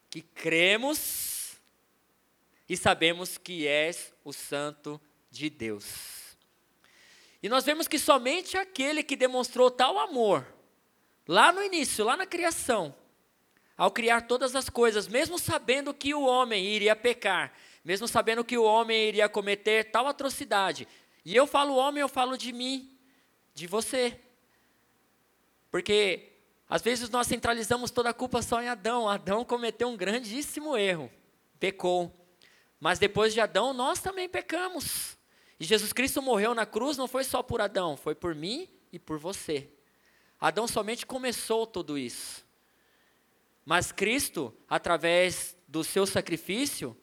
que 0.10 0.24
cremos 0.24 1.35
e 2.68 2.76
sabemos 2.76 3.38
que 3.38 3.68
és 3.68 4.14
o 4.24 4.34
Santo 4.34 5.00
de 5.30 5.50
Deus. 5.50 6.38
E 7.42 7.50
nós 7.50 7.64
vemos 7.64 7.88
que 7.88 8.00
somente 8.00 8.58
aquele 8.58 9.04
que 9.04 9.16
demonstrou 9.16 9.70
tal 9.70 10.00
amor, 10.00 10.46
lá 11.28 11.52
no 11.52 11.62
início, 11.62 12.04
lá 12.04 12.18
na 12.18 12.26
criação, 12.26 12.96
ao 13.78 13.92
criar 13.92 14.22
todas 14.22 14.56
as 14.56 14.70
coisas, 14.70 15.08
mesmo 15.08 15.38
sabendo 15.38 15.94
que 15.94 16.14
o 16.14 16.24
homem 16.24 16.66
iria 16.66 16.96
pecar, 16.96 17.54
mesmo 17.84 18.08
sabendo 18.08 18.44
que 18.44 18.58
o 18.58 18.64
homem 18.64 19.10
iria 19.10 19.30
cometer 19.30 19.92
tal 19.92 20.08
atrocidade. 20.08 20.88
E 21.24 21.36
eu 21.36 21.46
falo 21.46 21.76
homem, 21.76 22.02
eu 22.02 22.10
falo 22.10 22.38
de 22.38 22.52
mim, 22.52 22.98
de 23.54 23.68
você. 23.68 24.20
Porque 25.70 26.32
às 26.68 26.82
vezes 26.82 27.10
nós 27.10 27.28
centralizamos 27.28 27.92
toda 27.92 28.10
a 28.10 28.14
culpa 28.14 28.42
só 28.42 28.62
em 28.62 28.70
Adão. 28.70 29.08
Adão 29.08 29.46
cometeu 29.46 29.88
um 29.88 29.98
grandíssimo 29.98 30.76
erro, 30.76 31.12
pecou. 31.60 32.25
Mas 32.80 33.00
depois 33.00 33.34
de 33.34 33.40
Adão, 33.40 33.74
nós 33.74 34.00
também 34.00 34.28
pecamos. 34.28 35.18
E 35.60 35.64
Jesus 35.64 35.94
Cristo 35.94 36.22
morreu 36.22 36.54
na 36.54 36.66
cruz 36.66 36.98
não 36.98 37.08
foi 37.08 37.24
só 37.24 37.42
por 37.42 37.62
Adão, 37.62 37.96
foi 37.96 38.14
por 38.14 38.36
mim 38.36 38.70
e 38.92 39.00
por 39.00 39.18
você. 39.18 39.70
Adão 40.40 40.68
somente 40.68 41.06
começou 41.06 41.66
tudo 41.66 41.98
isso. 41.98 42.46
Mas 43.66 43.92
Cristo, 43.92 44.54
através 44.70 45.58
do 45.68 45.84
seu 45.84 46.06
sacrifício, 46.06 46.96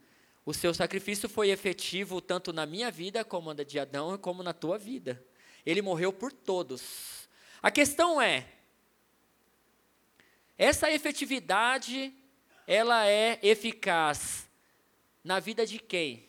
o 0.44 0.52
seu 0.52 0.74
sacrifício 0.74 1.28
foi 1.28 1.50
efetivo 1.50 2.20
tanto 2.20 2.52
na 2.52 2.66
minha 2.66 2.90
vida 2.90 3.24
como 3.24 3.52
na 3.54 3.62
de 3.62 3.78
Adão, 3.78 4.16
como 4.18 4.42
na 4.42 4.52
tua 4.52 4.78
vida. 4.78 5.24
Ele 5.64 5.80
morreu 5.80 6.12
por 6.12 6.32
todos. 6.32 7.28
A 7.62 7.70
questão 7.70 8.20
é, 8.20 8.46
essa 10.58 10.90
efetividade, 10.90 12.14
ela 12.66 13.06
é 13.06 13.38
eficaz 13.42 14.48
na 15.22 15.40
vida 15.40 15.64
de 15.66 15.78
quem? 15.78 16.28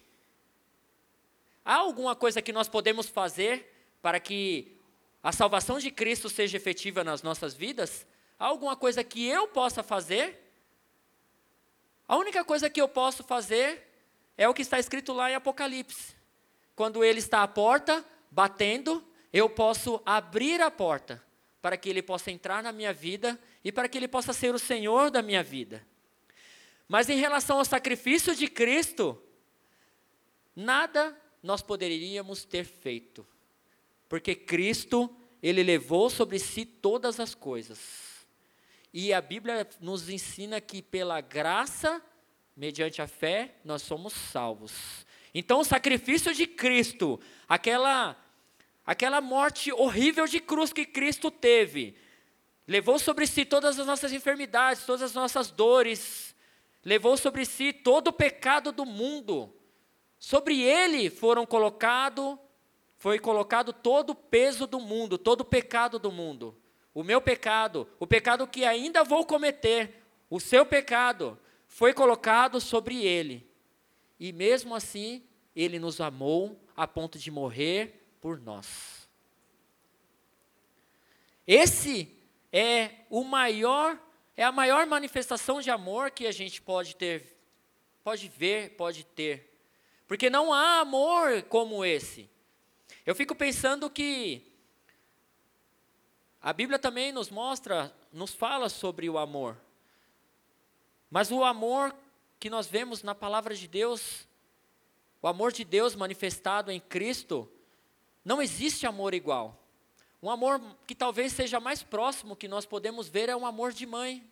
Há 1.66 1.76
alguma 1.76 2.16
coisa 2.16 2.42
que 2.42 2.52
nós 2.52 2.68
podemos 2.68 3.08
fazer 3.08 3.72
para 4.02 4.20
que 4.20 4.78
a 5.22 5.32
salvação 5.32 5.80
de 5.80 5.90
Cristo 5.90 6.30
seja 6.30 6.58
efetiva 6.58 7.04
nas 7.04 7.24
nossas 7.24 7.54
vidas? 7.54 8.06
Há 8.38 8.46
alguma 8.46 8.76
coisa 8.76 9.04
que 9.04 9.26
eu 9.26 9.48
possa 9.48 9.82
fazer? 9.82 10.40
A 12.08 12.18
única 12.18 12.44
coisa 12.44 12.70
que 12.70 12.82
eu 12.82 12.88
posso 12.88 13.24
fazer 13.24 13.82
é 14.38 14.48
o 14.48 14.54
que 14.54 14.62
está 14.62 14.78
escrito 14.78 15.14
lá 15.14 15.32
em 15.32 15.36
Apocalipse. 15.36 16.14
Quando 16.76 17.04
ele 17.04 17.20
está 17.20 17.44
à 17.44 17.48
porta, 17.48 18.04
batendo, 18.30 19.04
eu 19.32 19.50
posso 19.50 20.02
abrir 20.06 20.62
a 20.62 20.70
porta 20.70 21.24
para 21.62 21.78
que 21.78 21.90
ele 21.90 22.02
possa 22.02 22.30
entrar 22.30 22.62
na 22.62 22.74
minha 22.74 22.92
vida 22.92 23.40
e 23.64 23.72
para 23.72 23.88
que 23.88 23.98
ele 23.98 24.08
possa 24.08 24.34
ser 24.34 24.54
o 24.54 24.60
Senhor 24.60 25.10
da 25.10 25.22
minha 25.22 25.42
vida. 25.42 25.86
Mas 26.88 27.10
em 27.10 27.17
relação 27.17 27.58
ao 27.58 27.65
sacrifício 27.65 28.36
de 28.36 28.48
Cristo, 28.48 29.22
nada 30.56 31.17
nós 31.41 31.62
poderíamos 31.62 32.46
ter 32.46 32.63
feito. 32.63 33.26
Porque 34.08 34.36
Cristo, 34.36 35.13
ele 35.41 35.63
levou 35.63 36.10
sobre 36.10 36.39
si 36.39 36.65
todas 36.65 37.19
as 37.19 37.34
coisas. 37.34 37.80
E 38.93 39.12
a 39.12 39.19
Bíblia 39.19 39.67
nos 39.82 40.08
ensina 40.08 40.62
que 40.62 40.82
pela 40.82 41.19
graça, 41.19 42.02
mediante 42.56 43.02
a 43.02 43.08
fé, 43.08 43.56
nós 43.65 43.82
somos 43.82 44.13
salvos. 44.13 45.06
Então 45.34 45.60
o 45.60 45.65
sacrifício 45.65 46.34
de 46.34 46.46
Cristo, 46.46 47.19
aquela 47.48 48.15
aquela 48.86 49.22
morte 49.22 49.72
horrível 49.72 50.28
de 50.28 50.39
cruz 50.39 50.74
que 50.74 50.86
Cristo 50.86 51.32
teve, 51.32 51.96
levou 52.67 53.00
sobre 53.00 53.26
si 53.26 53.46
todas 53.46 53.80
as 53.80 53.88
nossas 53.88 54.12
enfermidades, 54.12 54.86
todas 54.86 55.02
as 55.02 55.13
nossas 55.13 55.50
dores, 55.50 56.33
levou 56.84 57.15
sobre 57.17 57.46
si 57.46 57.72
todo 57.72 58.08
o 58.10 58.13
pecado 58.13 58.72
do 58.72 58.86
mundo. 58.86 59.54
Sobre 60.19 60.62
ele 60.62 61.10
foram 61.10 61.46
colocado, 61.46 62.39
foi 62.98 63.19
colocado 63.19 63.74
todo 63.74 64.12
o 64.12 64.15
peso 64.15 64.65
do 64.65 64.80
mundo, 64.80 65.17
todo 65.17 65.41
o 65.41 65.46
pecado 65.46 66.00
do 66.00 66.12
mundo. 66.12 66.58
O 66.93 67.04
meu 67.04 67.19
pecado, 67.19 67.88
o 68.00 68.06
pecado 68.06 68.48
que 68.48 68.63
ainda 68.63 69.04
vou 69.04 69.26
cometer, 69.26 70.04
o 70.30 70.39
seu 70.39 70.65
pecado, 70.65 71.39
foi 71.67 71.93
colocado 71.93 72.62
sobre 72.62 73.04
ele. 73.04 73.50
E 74.19 74.32
mesmo 74.32 74.76
assim, 74.76 75.24
ele 75.56 75.80
nos 75.80 76.00
amou 76.00 76.60
a 76.76 76.88
ponto 76.88 77.17
de 77.17 77.32
morrer 77.32 78.15
por 78.22 78.39
nós. 78.39 79.10
Esse 81.46 82.15
é 82.52 82.91
o 83.10 83.24
maior 83.24 84.00
é 84.36 84.43
a 84.43 84.52
maior 84.52 84.86
manifestação 84.86 85.62
de 85.62 85.69
amor 85.69 86.12
que 86.12 86.26
a 86.26 86.32
gente 86.32 86.62
pode 86.62 86.96
ter, 86.96 87.38
pode 88.04 88.28
ver, 88.28 88.72
pode 88.76 89.04
ter. 89.04 89.52
Porque 90.08 90.30
não 90.30 90.54
há 90.54 90.80
amor 90.80 91.43
como 91.43 91.86
esse. 91.86 92.30
Eu 93.06 93.15
fico 93.15 93.36
pensando 93.36 93.89
que 93.89 94.52
a 96.41 96.52
Bíblia 96.52 96.78
também 96.78 97.12
nos 97.12 97.30
mostra, 97.30 97.96
nos 98.12 98.34
fala 98.34 98.69
sobre 98.69 99.10
o 99.10 99.18
amor. 99.18 99.58
Mas 101.10 101.32
o 101.32 101.43
amor 101.43 101.95
que 102.39 102.49
nós 102.49 102.68
vemos 102.68 103.03
na 103.03 103.16
palavra 103.16 103.55
de 103.55 103.68
Deus, 103.68 104.28
o 105.22 105.28
amor 105.28 105.53
de 105.53 105.64
Deus 105.64 105.95
manifestado 105.95 106.72
em 106.72 106.80
Cristo, 106.80 107.49
não 108.26 108.41
existe 108.41 108.86
amor 108.86 109.14
igual. 109.14 109.62
Um 110.24 110.30
amor 110.30 110.61
que 110.88 110.95
talvez 110.95 111.34
seja 111.34 111.59
mais 111.59 111.84
próximo 111.84 112.34
que 112.34 112.47
nós 112.47 112.65
podemos 112.65 113.09
ver 113.09 113.28
é 113.28 113.36
um 113.36 113.45
amor 113.45 113.74
de 113.74 113.86
mãe. 113.86 114.26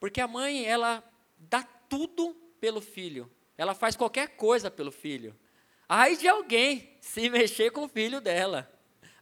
Porque 0.00 0.18
a 0.18 0.26
mãe, 0.26 0.64
ela 0.64 1.04
dá 1.36 1.62
tudo 1.62 2.32
pelo 2.58 2.80
filho. 2.80 3.30
Ela 3.58 3.74
faz 3.74 3.96
qualquer 3.96 4.28
coisa 4.28 4.70
pelo 4.70 4.90
filho. 4.90 5.38
Ai 5.86 6.16
de 6.16 6.26
alguém 6.26 6.96
se 7.02 7.28
mexer 7.28 7.70
com 7.70 7.82
o 7.84 7.88
filho 7.88 8.18
dela. 8.18 8.66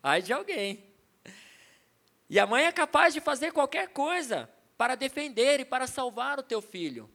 Ai 0.00 0.22
de 0.22 0.32
alguém. 0.32 0.84
E 2.30 2.38
a 2.38 2.46
mãe 2.46 2.66
é 2.66 2.70
capaz 2.70 3.12
de 3.12 3.20
fazer 3.20 3.50
qualquer 3.50 3.88
coisa 3.88 4.48
para 4.78 4.94
defender 4.94 5.58
e 5.58 5.64
para 5.64 5.88
salvar 5.88 6.38
o 6.38 6.44
teu 6.44 6.62
filho. 6.62 7.10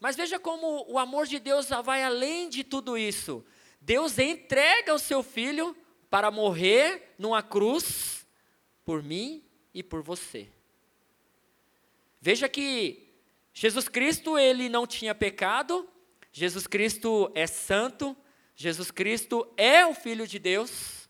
Mas 0.00 0.16
veja 0.16 0.40
como 0.40 0.84
o 0.88 0.98
amor 0.98 1.24
de 1.28 1.38
Deus 1.38 1.68
vai 1.84 2.02
além 2.02 2.48
de 2.48 2.64
tudo 2.64 2.98
isso. 2.98 3.46
Deus 3.80 4.18
entrega 4.18 4.92
o 4.92 4.98
seu 4.98 5.22
filho 5.22 5.76
para 6.16 6.30
morrer 6.30 7.12
numa 7.18 7.42
cruz 7.42 8.26
por 8.86 9.02
mim 9.02 9.44
e 9.74 9.82
por 9.82 10.00
você. 10.00 10.48
Veja 12.18 12.48
que 12.48 13.12
Jesus 13.52 13.86
Cristo, 13.86 14.38
ele 14.38 14.70
não 14.70 14.86
tinha 14.86 15.14
pecado, 15.14 15.86
Jesus 16.32 16.66
Cristo 16.66 17.30
é 17.34 17.46
santo, 17.46 18.16
Jesus 18.54 18.90
Cristo 18.90 19.46
é 19.58 19.84
o 19.84 19.92
Filho 19.92 20.26
de 20.26 20.38
Deus, 20.38 21.06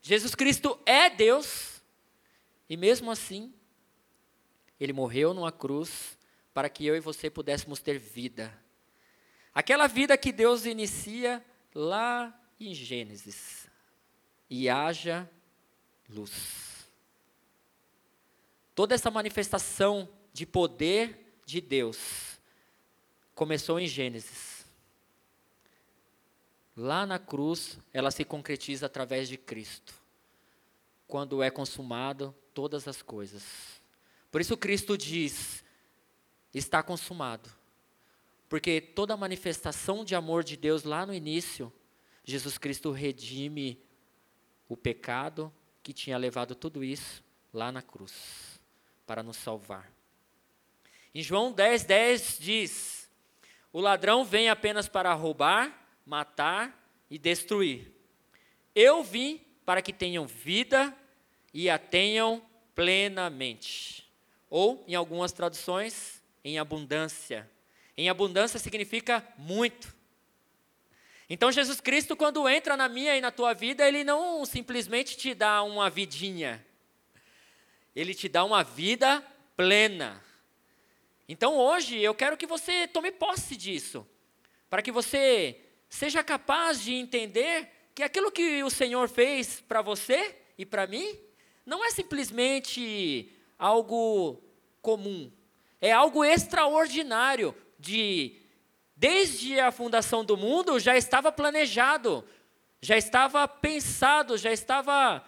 Jesus 0.00 0.32
Cristo 0.36 0.78
é 0.86 1.10
Deus, 1.10 1.82
e 2.68 2.76
mesmo 2.76 3.10
assim, 3.10 3.52
ele 4.78 4.92
morreu 4.92 5.34
numa 5.34 5.50
cruz 5.50 6.16
para 6.54 6.68
que 6.68 6.86
eu 6.86 6.94
e 6.94 7.00
você 7.00 7.28
pudéssemos 7.28 7.80
ter 7.80 7.98
vida. 7.98 8.56
Aquela 9.52 9.88
vida 9.88 10.16
que 10.16 10.30
Deus 10.30 10.66
inicia 10.66 11.44
lá 11.74 12.32
em 12.60 12.72
Gênesis. 12.72 13.65
E 14.48 14.68
haja 14.68 15.28
luz. 16.08 16.86
Toda 18.74 18.94
essa 18.94 19.10
manifestação 19.10 20.08
de 20.32 20.44
poder 20.44 21.40
de 21.46 21.60
Deus 21.60 22.38
começou 23.34 23.80
em 23.80 23.86
Gênesis. 23.86 24.66
Lá 26.76 27.06
na 27.06 27.18
cruz, 27.18 27.78
ela 27.92 28.10
se 28.10 28.24
concretiza 28.24 28.86
através 28.86 29.28
de 29.28 29.38
Cristo. 29.38 29.94
Quando 31.08 31.42
é 31.42 31.50
consumado 31.50 32.34
todas 32.52 32.86
as 32.86 33.00
coisas. 33.00 33.80
Por 34.30 34.40
isso 34.40 34.56
Cristo 34.56 34.98
diz: 34.98 35.64
está 36.52 36.82
consumado. 36.82 37.48
Porque 38.48 38.80
toda 38.80 39.16
manifestação 39.16 40.04
de 40.04 40.14
amor 40.14 40.44
de 40.44 40.56
Deus 40.56 40.84
lá 40.84 41.06
no 41.06 41.14
início, 41.14 41.72
Jesus 42.24 42.58
Cristo 42.58 42.90
redime 42.90 43.80
o 44.68 44.76
pecado 44.76 45.52
que 45.82 45.92
tinha 45.92 46.18
levado 46.18 46.54
tudo 46.54 46.82
isso 46.82 47.22
lá 47.52 47.70
na 47.72 47.82
cruz, 47.82 48.60
para 49.06 49.22
nos 49.22 49.36
salvar. 49.36 49.90
Em 51.14 51.22
João 51.22 51.50
10, 51.50 51.84
10 51.84 52.38
diz: 52.38 53.10
O 53.72 53.80
ladrão 53.80 54.24
vem 54.24 54.50
apenas 54.50 54.88
para 54.88 55.12
roubar, 55.14 55.88
matar 56.04 56.86
e 57.08 57.18
destruir. 57.18 57.90
Eu 58.74 59.02
vim 59.02 59.40
para 59.64 59.80
que 59.80 59.92
tenham 59.92 60.26
vida 60.26 60.94
e 61.54 61.70
a 61.70 61.78
tenham 61.78 62.44
plenamente. 62.74 64.06
Ou, 64.50 64.84
em 64.86 64.94
algumas 64.94 65.32
traduções, 65.32 66.22
em 66.44 66.58
abundância. 66.58 67.50
Em 67.96 68.10
abundância 68.10 68.60
significa 68.60 69.26
muito. 69.38 69.95
Então, 71.28 71.50
Jesus 71.50 71.80
Cristo, 71.80 72.16
quando 72.16 72.48
entra 72.48 72.76
na 72.76 72.88
minha 72.88 73.16
e 73.16 73.20
na 73.20 73.32
tua 73.32 73.52
vida, 73.52 73.86
ele 73.86 74.04
não 74.04 74.44
simplesmente 74.44 75.16
te 75.16 75.34
dá 75.34 75.62
uma 75.64 75.90
vidinha, 75.90 76.64
ele 77.94 78.14
te 78.14 78.28
dá 78.28 78.44
uma 78.44 78.62
vida 78.62 79.20
plena. 79.56 80.22
Então, 81.28 81.56
hoje, 81.56 81.98
eu 81.98 82.14
quero 82.14 82.36
que 82.36 82.46
você 82.46 82.86
tome 82.86 83.10
posse 83.10 83.56
disso, 83.56 84.06
para 84.70 84.82
que 84.82 84.92
você 84.92 85.60
seja 85.88 86.22
capaz 86.22 86.80
de 86.82 86.94
entender 86.94 87.70
que 87.92 88.04
aquilo 88.04 88.30
que 88.30 88.62
o 88.62 88.70
Senhor 88.70 89.08
fez 89.08 89.60
para 89.60 89.82
você 89.82 90.36
e 90.56 90.64
para 90.64 90.86
mim 90.86 91.18
não 91.64 91.84
é 91.84 91.90
simplesmente 91.90 93.32
algo 93.58 94.40
comum, 94.80 95.32
é 95.80 95.90
algo 95.90 96.24
extraordinário 96.24 97.52
de 97.78 98.45
desde 98.96 99.60
a 99.60 99.70
fundação 99.70 100.24
do 100.24 100.36
mundo 100.36 100.80
já 100.80 100.96
estava 100.96 101.30
planejado, 101.30 102.24
já 102.80 102.96
estava 102.96 103.46
pensado, 103.46 104.38
já 104.38 104.50
estava 104.50 105.22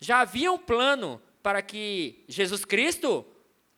já 0.00 0.20
havia 0.20 0.52
um 0.52 0.58
plano 0.58 1.20
para 1.42 1.62
que 1.62 2.24
Jesus 2.28 2.64
Cristo 2.64 3.26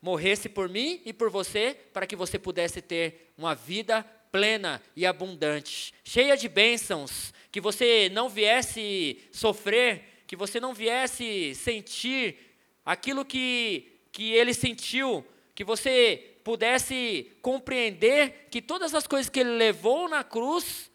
morresse 0.03 0.49
por 0.49 0.69
mim 0.69 1.01
e 1.05 1.13
por 1.13 1.31
você, 1.31 1.77
para 1.93 2.07
que 2.07 2.17
você 2.17 2.39
pudesse 2.39 2.83
ter 2.83 3.33
uma 3.37 3.55
vida 3.55 4.03
plena 4.31 4.83
e 4.95 5.07
abundante, 5.07 5.93
cheia 6.05 6.37
de 6.37 6.49
bênçãos, 6.49 7.33
que 7.51 7.61
você 7.61 8.09
não 8.13 8.29
viesse 8.29 9.19
sofrer, 9.33 10.05
que 10.27 10.37
você 10.37 10.61
não 10.61 10.73
viesse 10.73 11.55
sentir 11.55 12.37
aquilo 12.85 13.25
que, 13.25 14.01
que 14.13 14.33
ele 14.33 14.55
sentiu, 14.55 15.27
que 15.55 15.65
você 15.65 16.37
pudesse 16.51 17.31
compreender 17.41 18.49
que 18.51 18.61
todas 18.61 18.93
as 18.93 19.07
coisas 19.07 19.31
que 19.31 19.39
ele 19.39 19.51
levou 19.51 20.09
na 20.09 20.25
cruz, 20.25 20.91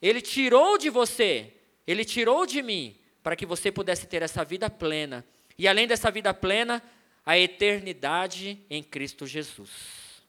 ele 0.00 0.20
tirou 0.20 0.78
de 0.78 0.88
você, 0.88 1.52
ele 1.84 2.04
tirou 2.04 2.46
de 2.46 2.62
mim, 2.62 2.96
para 3.20 3.34
que 3.34 3.44
você 3.44 3.72
pudesse 3.72 4.06
ter 4.06 4.22
essa 4.22 4.44
vida 4.44 4.70
plena. 4.70 5.26
E 5.58 5.66
além 5.66 5.88
dessa 5.88 6.12
vida 6.12 6.32
plena, 6.32 6.80
a 7.26 7.36
eternidade 7.36 8.64
em 8.70 8.84
Cristo 8.84 9.26
Jesus. 9.26 10.22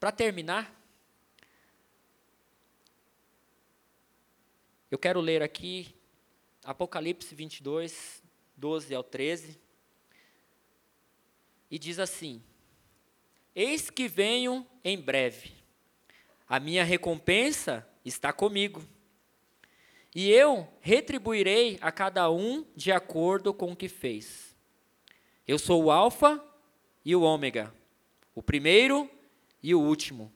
Para 0.00 0.10
terminar, 0.10 0.74
eu 4.90 4.98
quero 4.98 5.20
ler 5.20 5.44
aqui 5.44 5.94
Apocalipse 6.64 7.32
22, 7.36 8.20
12 8.56 8.94
ao 8.96 9.04
13 9.04 9.69
e 11.70 11.78
diz 11.78 11.98
assim: 11.98 12.42
Eis 13.54 13.90
que 13.90 14.08
venho 14.08 14.66
em 14.82 14.98
breve, 14.98 15.52
a 16.48 16.58
minha 16.58 16.82
recompensa 16.82 17.86
está 18.04 18.32
comigo, 18.32 18.82
e 20.14 20.28
eu 20.30 20.66
retribuirei 20.80 21.78
a 21.80 21.92
cada 21.92 22.30
um 22.30 22.66
de 22.74 22.90
acordo 22.90 23.54
com 23.54 23.72
o 23.72 23.76
que 23.76 23.88
fez. 23.88 24.56
Eu 25.46 25.58
sou 25.58 25.84
o 25.84 25.90
Alfa 25.90 26.42
e 27.04 27.14
o 27.14 27.22
Ômega, 27.22 27.72
o 28.34 28.42
primeiro 28.42 29.08
e 29.62 29.74
o 29.74 29.80
último, 29.80 30.32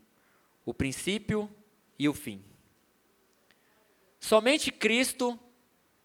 o 0.64 0.72
princípio 0.72 1.51
e 1.99 2.09
o 2.09 2.14
fim. 2.14 2.45
Somente 4.20 4.70
Cristo 4.70 5.39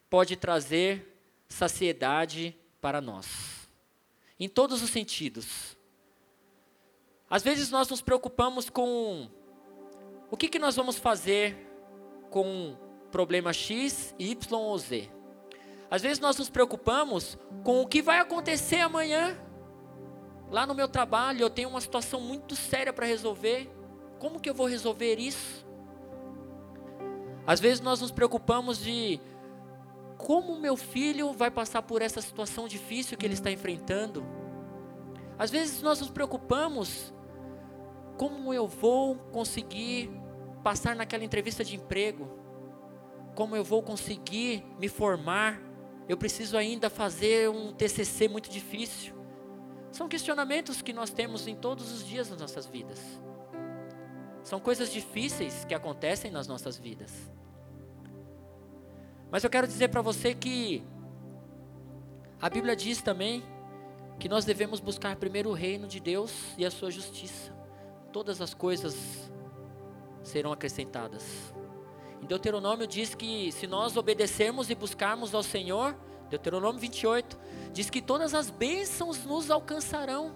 pode 0.10 0.36
trazer 0.36 1.22
saciedade 1.48 2.56
para 2.82 3.00
nós 3.00 3.59
em 4.40 4.48
todos 4.48 4.82
os 4.82 4.90
sentidos. 4.90 5.78
Às 7.30 7.44
vezes 7.44 7.70
nós 7.70 7.88
nos 7.90 8.02
preocupamos 8.02 8.70
com 8.70 9.30
o 10.32 10.38
que, 10.38 10.48
que 10.48 10.58
nós 10.58 10.76
vamos 10.76 10.98
fazer 10.98 11.56
com 12.30 12.76
problema 13.12 13.52
X, 13.52 14.16
Y 14.18 14.58
ou 14.58 14.78
Z. 14.78 15.10
Às 15.92 16.02
vezes 16.02 16.20
nós 16.20 16.38
nos 16.38 16.50
preocupamos 16.50 17.38
com 17.64 17.82
o 17.82 17.88
que 17.88 18.02
vai 18.02 18.20
acontecer 18.20 18.80
amanhã. 18.80 19.38
Lá 20.50 20.66
no 20.66 20.74
meu 20.74 20.88
trabalho 20.88 21.42
eu 21.42 21.50
tenho 21.50 21.70
uma 21.70 21.82
situação 21.82 22.22
muito 22.22 22.56
séria 22.56 22.94
para 22.94 23.06
resolver. 23.06 23.70
Como 24.20 24.40
que 24.40 24.50
eu 24.50 24.54
vou 24.54 24.68
resolver 24.68 25.20
isso? 25.20 25.66
Às 27.46 27.60
vezes 27.60 27.82
nós 27.82 28.02
nos 28.02 28.12
preocupamos 28.12 28.80
de 28.80 29.20
como 30.20 30.60
meu 30.60 30.76
filho 30.76 31.32
vai 31.32 31.50
passar 31.50 31.82
por 31.82 32.02
essa 32.02 32.22
situação 32.22 32.68
difícil 32.68 33.18
que 33.18 33.26
ele 33.26 33.36
está 33.36 33.50
enfrentando. 33.50 34.24
Às 35.38 35.50
vezes 35.50 35.82
nós 35.82 36.02
nos 36.02 36.10
preocupamos 36.10 37.14
como 38.18 38.54
eu 38.54 38.68
vou 38.68 39.16
conseguir 39.32 40.12
passar 40.62 40.94
naquela 40.94 41.24
entrevista 41.24 41.64
de 41.64 41.78
emprego, 41.78 42.30
como 43.34 43.56
eu 43.56 43.64
vou 43.64 43.82
conseguir 43.82 44.66
me 44.78 44.90
formar. 44.90 45.62
Eu 46.08 46.18
preciso 46.18 46.58
ainda 46.58 46.90
fazer 46.90 47.50
um 47.50 47.72
TCC 47.72 48.28
muito 48.28 48.50
difícil. 48.50 49.16
São 49.90 50.10
questionamentos 50.10 50.82
que 50.82 50.92
nós 50.92 51.12
temos 51.12 51.48
em 51.48 51.56
todos 51.56 51.94
os 51.94 52.06
dias 52.06 52.28
das 52.28 52.42
nossas 52.42 52.66
vidas. 52.66 53.00
São 54.44 54.60
coisas 54.60 54.92
difíceis 54.92 55.64
que 55.64 55.74
acontecem 55.74 56.30
nas 56.30 56.46
nossas 56.46 56.78
vidas. 56.78 57.32
Mas 59.32 59.44
eu 59.44 59.50
quero 59.50 59.68
dizer 59.68 59.90
para 59.90 60.02
você 60.02 60.34
que 60.34 60.84
a 62.42 62.50
Bíblia 62.50 62.76
diz 62.76 63.02
também 63.02 63.44
que 64.18 64.28
nós 64.28 64.44
devemos 64.44 64.80
buscar 64.80 65.16
primeiro 65.16 65.50
o 65.50 65.54
reino 65.54 65.88
de 65.88 66.00
Deus 66.00 66.34
e 66.58 66.66
a 66.66 66.72
sua 66.72 66.90
justiça. 66.90 67.54
Todas 68.12 68.42
as 68.42 68.54
coisas 68.54 69.32
serão 70.24 70.52
acrescentadas. 70.52 71.54
Em 72.22 72.26
Deuteronômio 72.26 72.88
diz 72.88 73.16
que 73.16 73.52
se 73.52 73.68
nós 73.68 73.96
obedecermos 73.96 74.70
e 74.70 74.76
buscarmos 74.76 75.34
ao 75.34 75.44
Senhor, 75.44 75.96
Deuteronômio 76.30 76.80
28, 76.80 77.38
diz 77.72 77.90
que 77.90 78.02
todas 78.02 78.34
as 78.34 78.50
bênçãos 78.50 79.24
nos 79.26 79.50
alcançarão. 79.50 80.34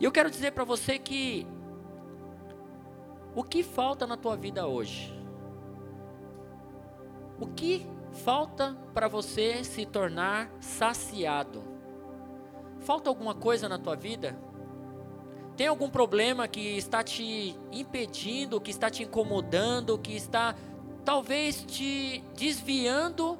E 0.00 0.04
eu 0.04 0.10
quero 0.10 0.30
dizer 0.30 0.52
para 0.52 0.64
você 0.64 0.98
que 0.98 1.46
o 3.34 3.44
que 3.44 3.62
falta 3.62 4.06
na 4.06 4.16
tua 4.16 4.36
vida 4.36 4.66
hoje? 4.66 5.21
O 7.42 7.48
que 7.48 7.84
falta 8.24 8.76
para 8.94 9.08
você 9.08 9.64
se 9.64 9.84
tornar 9.84 10.48
saciado? 10.60 11.60
Falta 12.78 13.10
alguma 13.10 13.34
coisa 13.34 13.68
na 13.68 13.80
tua 13.80 13.96
vida? 13.96 14.38
Tem 15.56 15.66
algum 15.66 15.90
problema 15.90 16.46
que 16.46 16.60
está 16.78 17.02
te 17.02 17.58
impedindo, 17.72 18.60
que 18.60 18.70
está 18.70 18.88
te 18.88 19.02
incomodando, 19.02 19.98
que 19.98 20.14
está 20.14 20.54
talvez 21.04 21.64
te 21.64 22.22
desviando 22.36 23.36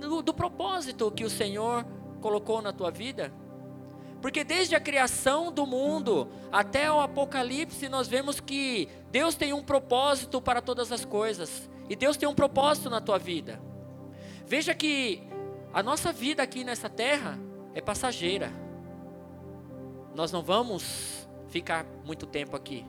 do, 0.00 0.22
do 0.22 0.34
propósito 0.34 1.08
que 1.12 1.24
o 1.24 1.30
Senhor 1.30 1.86
colocou 2.20 2.60
na 2.60 2.72
tua 2.72 2.90
vida? 2.90 3.32
Porque 4.20 4.42
desde 4.42 4.74
a 4.74 4.80
criação 4.80 5.52
do 5.52 5.64
mundo 5.64 6.26
até 6.50 6.90
o 6.90 6.98
Apocalipse, 6.98 7.88
nós 7.88 8.08
vemos 8.08 8.40
que 8.40 8.88
Deus 9.12 9.36
tem 9.36 9.52
um 9.52 9.62
propósito 9.62 10.42
para 10.42 10.60
todas 10.60 10.90
as 10.90 11.04
coisas. 11.04 11.69
E 11.90 11.96
Deus 11.96 12.16
tem 12.16 12.28
um 12.28 12.34
propósito 12.34 12.88
na 12.88 13.00
tua 13.00 13.18
vida. 13.18 13.60
Veja 14.46 14.72
que 14.72 15.28
a 15.72 15.82
nossa 15.82 16.12
vida 16.12 16.40
aqui 16.40 16.62
nessa 16.62 16.88
terra 16.88 17.36
é 17.74 17.80
passageira. 17.80 18.52
Nós 20.14 20.30
não 20.30 20.40
vamos 20.40 21.28
ficar 21.48 21.84
muito 22.04 22.26
tempo 22.26 22.54
aqui. 22.54 22.86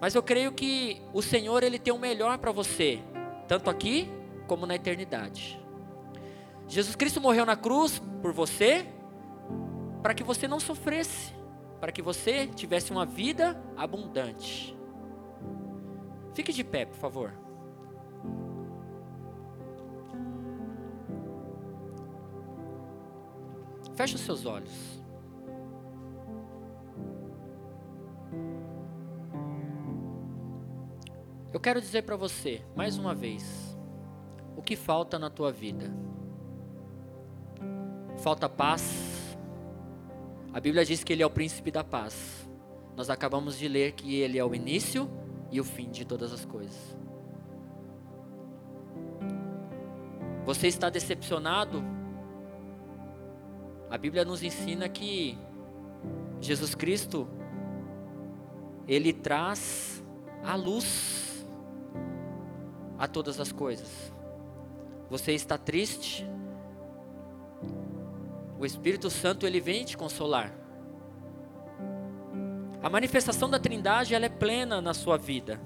Mas 0.00 0.16
eu 0.16 0.22
creio 0.24 0.50
que 0.50 1.00
o 1.12 1.22
Senhor 1.22 1.62
ele 1.62 1.78
tem 1.78 1.94
o 1.94 1.98
melhor 1.98 2.36
para 2.38 2.50
você, 2.50 3.00
tanto 3.46 3.70
aqui 3.70 4.10
como 4.48 4.66
na 4.66 4.74
eternidade. 4.74 5.60
Jesus 6.66 6.96
Cristo 6.96 7.20
morreu 7.20 7.46
na 7.46 7.54
cruz 7.54 8.02
por 8.20 8.32
você, 8.32 8.84
para 10.02 10.14
que 10.14 10.24
você 10.24 10.48
não 10.48 10.58
sofresse, 10.58 11.32
para 11.80 11.92
que 11.92 12.02
você 12.02 12.48
tivesse 12.48 12.90
uma 12.90 13.06
vida 13.06 13.62
abundante. 13.76 14.76
Fique 16.34 16.52
de 16.52 16.64
pé, 16.64 16.86
por 16.86 16.96
favor. 16.96 17.32
Feche 23.94 24.14
os 24.14 24.22
seus 24.22 24.46
olhos. 24.46 25.02
Eu 31.52 31.60
quero 31.60 31.80
dizer 31.80 32.02
para 32.02 32.16
você, 32.16 32.62
mais 32.74 32.96
uma 32.96 33.14
vez, 33.14 33.76
o 34.56 34.62
que 34.62 34.74
falta 34.74 35.18
na 35.18 35.28
tua 35.28 35.52
vida. 35.52 35.92
Falta 38.18 38.48
paz. 38.48 39.36
A 40.52 40.60
Bíblia 40.60 40.84
diz 40.84 41.04
que 41.04 41.12
Ele 41.12 41.22
é 41.22 41.26
o 41.26 41.30
príncipe 41.30 41.70
da 41.70 41.84
paz. 41.84 42.48
Nós 42.96 43.10
acabamos 43.10 43.58
de 43.58 43.68
ler 43.68 43.92
que 43.92 44.14
Ele 44.16 44.38
é 44.38 44.44
o 44.44 44.54
início 44.54 45.10
e 45.52 45.60
o 45.60 45.64
fim 45.64 45.90
de 45.90 46.04
todas 46.04 46.32
as 46.32 46.44
coisas. 46.44 46.96
Você 50.44 50.66
está 50.66 50.90
decepcionado? 50.90 51.84
A 53.88 53.98
Bíblia 53.98 54.24
nos 54.24 54.42
ensina 54.42 54.88
que 54.88 55.38
Jesus 56.40 56.74
Cristo, 56.74 57.28
Ele 58.88 59.12
traz 59.12 60.02
a 60.42 60.56
luz 60.56 61.46
a 62.98 63.06
todas 63.06 63.38
as 63.38 63.52
coisas. 63.52 64.12
Você 65.10 65.32
está 65.32 65.58
triste? 65.58 66.26
O 68.58 68.64
Espírito 68.64 69.10
Santo 69.10 69.46
ele 69.46 69.60
vem 69.60 69.84
te 69.84 69.96
consolar. 69.96 70.61
A 72.82 72.90
manifestação 72.90 73.48
da 73.48 73.60
Trindade 73.60 74.14
ela 74.14 74.26
é 74.26 74.28
plena 74.28 74.80
na 74.80 74.92
sua 74.92 75.16
vida. 75.16 75.60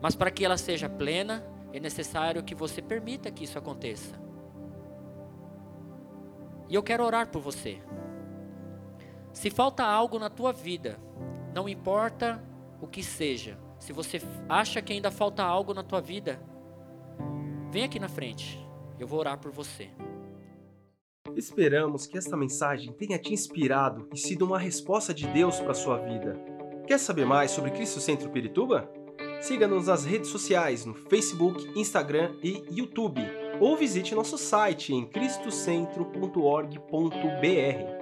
Mas 0.00 0.14
para 0.14 0.30
que 0.30 0.44
ela 0.44 0.58
seja 0.58 0.88
plena, 0.88 1.42
é 1.72 1.80
necessário 1.80 2.42
que 2.42 2.54
você 2.54 2.82
permita 2.82 3.30
que 3.30 3.44
isso 3.44 3.58
aconteça. 3.58 4.20
E 6.68 6.74
eu 6.74 6.82
quero 6.82 7.04
orar 7.04 7.28
por 7.28 7.40
você. 7.40 7.80
Se 9.32 9.50
falta 9.50 9.84
algo 9.84 10.18
na 10.18 10.28
tua 10.28 10.52
vida, 10.52 10.98
não 11.54 11.68
importa 11.68 12.42
o 12.80 12.86
que 12.86 13.02
seja, 13.02 13.58
se 13.78 13.92
você 13.92 14.20
acha 14.48 14.82
que 14.82 14.92
ainda 14.92 15.10
falta 15.10 15.42
algo 15.42 15.72
na 15.72 15.82
tua 15.82 16.00
vida, 16.00 16.40
vem 17.70 17.84
aqui 17.84 17.98
na 17.98 18.08
frente. 18.08 18.58
Eu 18.98 19.06
vou 19.06 19.18
orar 19.18 19.38
por 19.38 19.50
você. 19.50 19.90
Esperamos 21.34 22.06
que 22.06 22.18
esta 22.18 22.36
mensagem 22.36 22.92
tenha 22.92 23.18
te 23.18 23.32
inspirado 23.32 24.06
e 24.12 24.18
sido 24.18 24.44
uma 24.44 24.58
resposta 24.58 25.14
de 25.14 25.26
Deus 25.26 25.58
para 25.58 25.72
a 25.72 25.74
sua 25.74 25.96
vida. 25.98 26.38
Quer 26.86 26.98
saber 26.98 27.24
mais 27.24 27.50
sobre 27.50 27.70
Cristo 27.70 28.00
Centro 28.00 28.28
Pirituba? 28.30 28.90
Siga-nos 29.40 29.86
nas 29.86 30.04
redes 30.04 30.28
sociais 30.30 30.84
no 30.84 30.94
Facebook, 30.94 31.66
Instagram 31.78 32.34
e 32.42 32.64
YouTube, 32.70 33.22
ou 33.60 33.76
visite 33.76 34.14
nosso 34.14 34.38
site 34.38 34.94
em 34.94 35.06
cristocentro.org.br. 35.06 37.95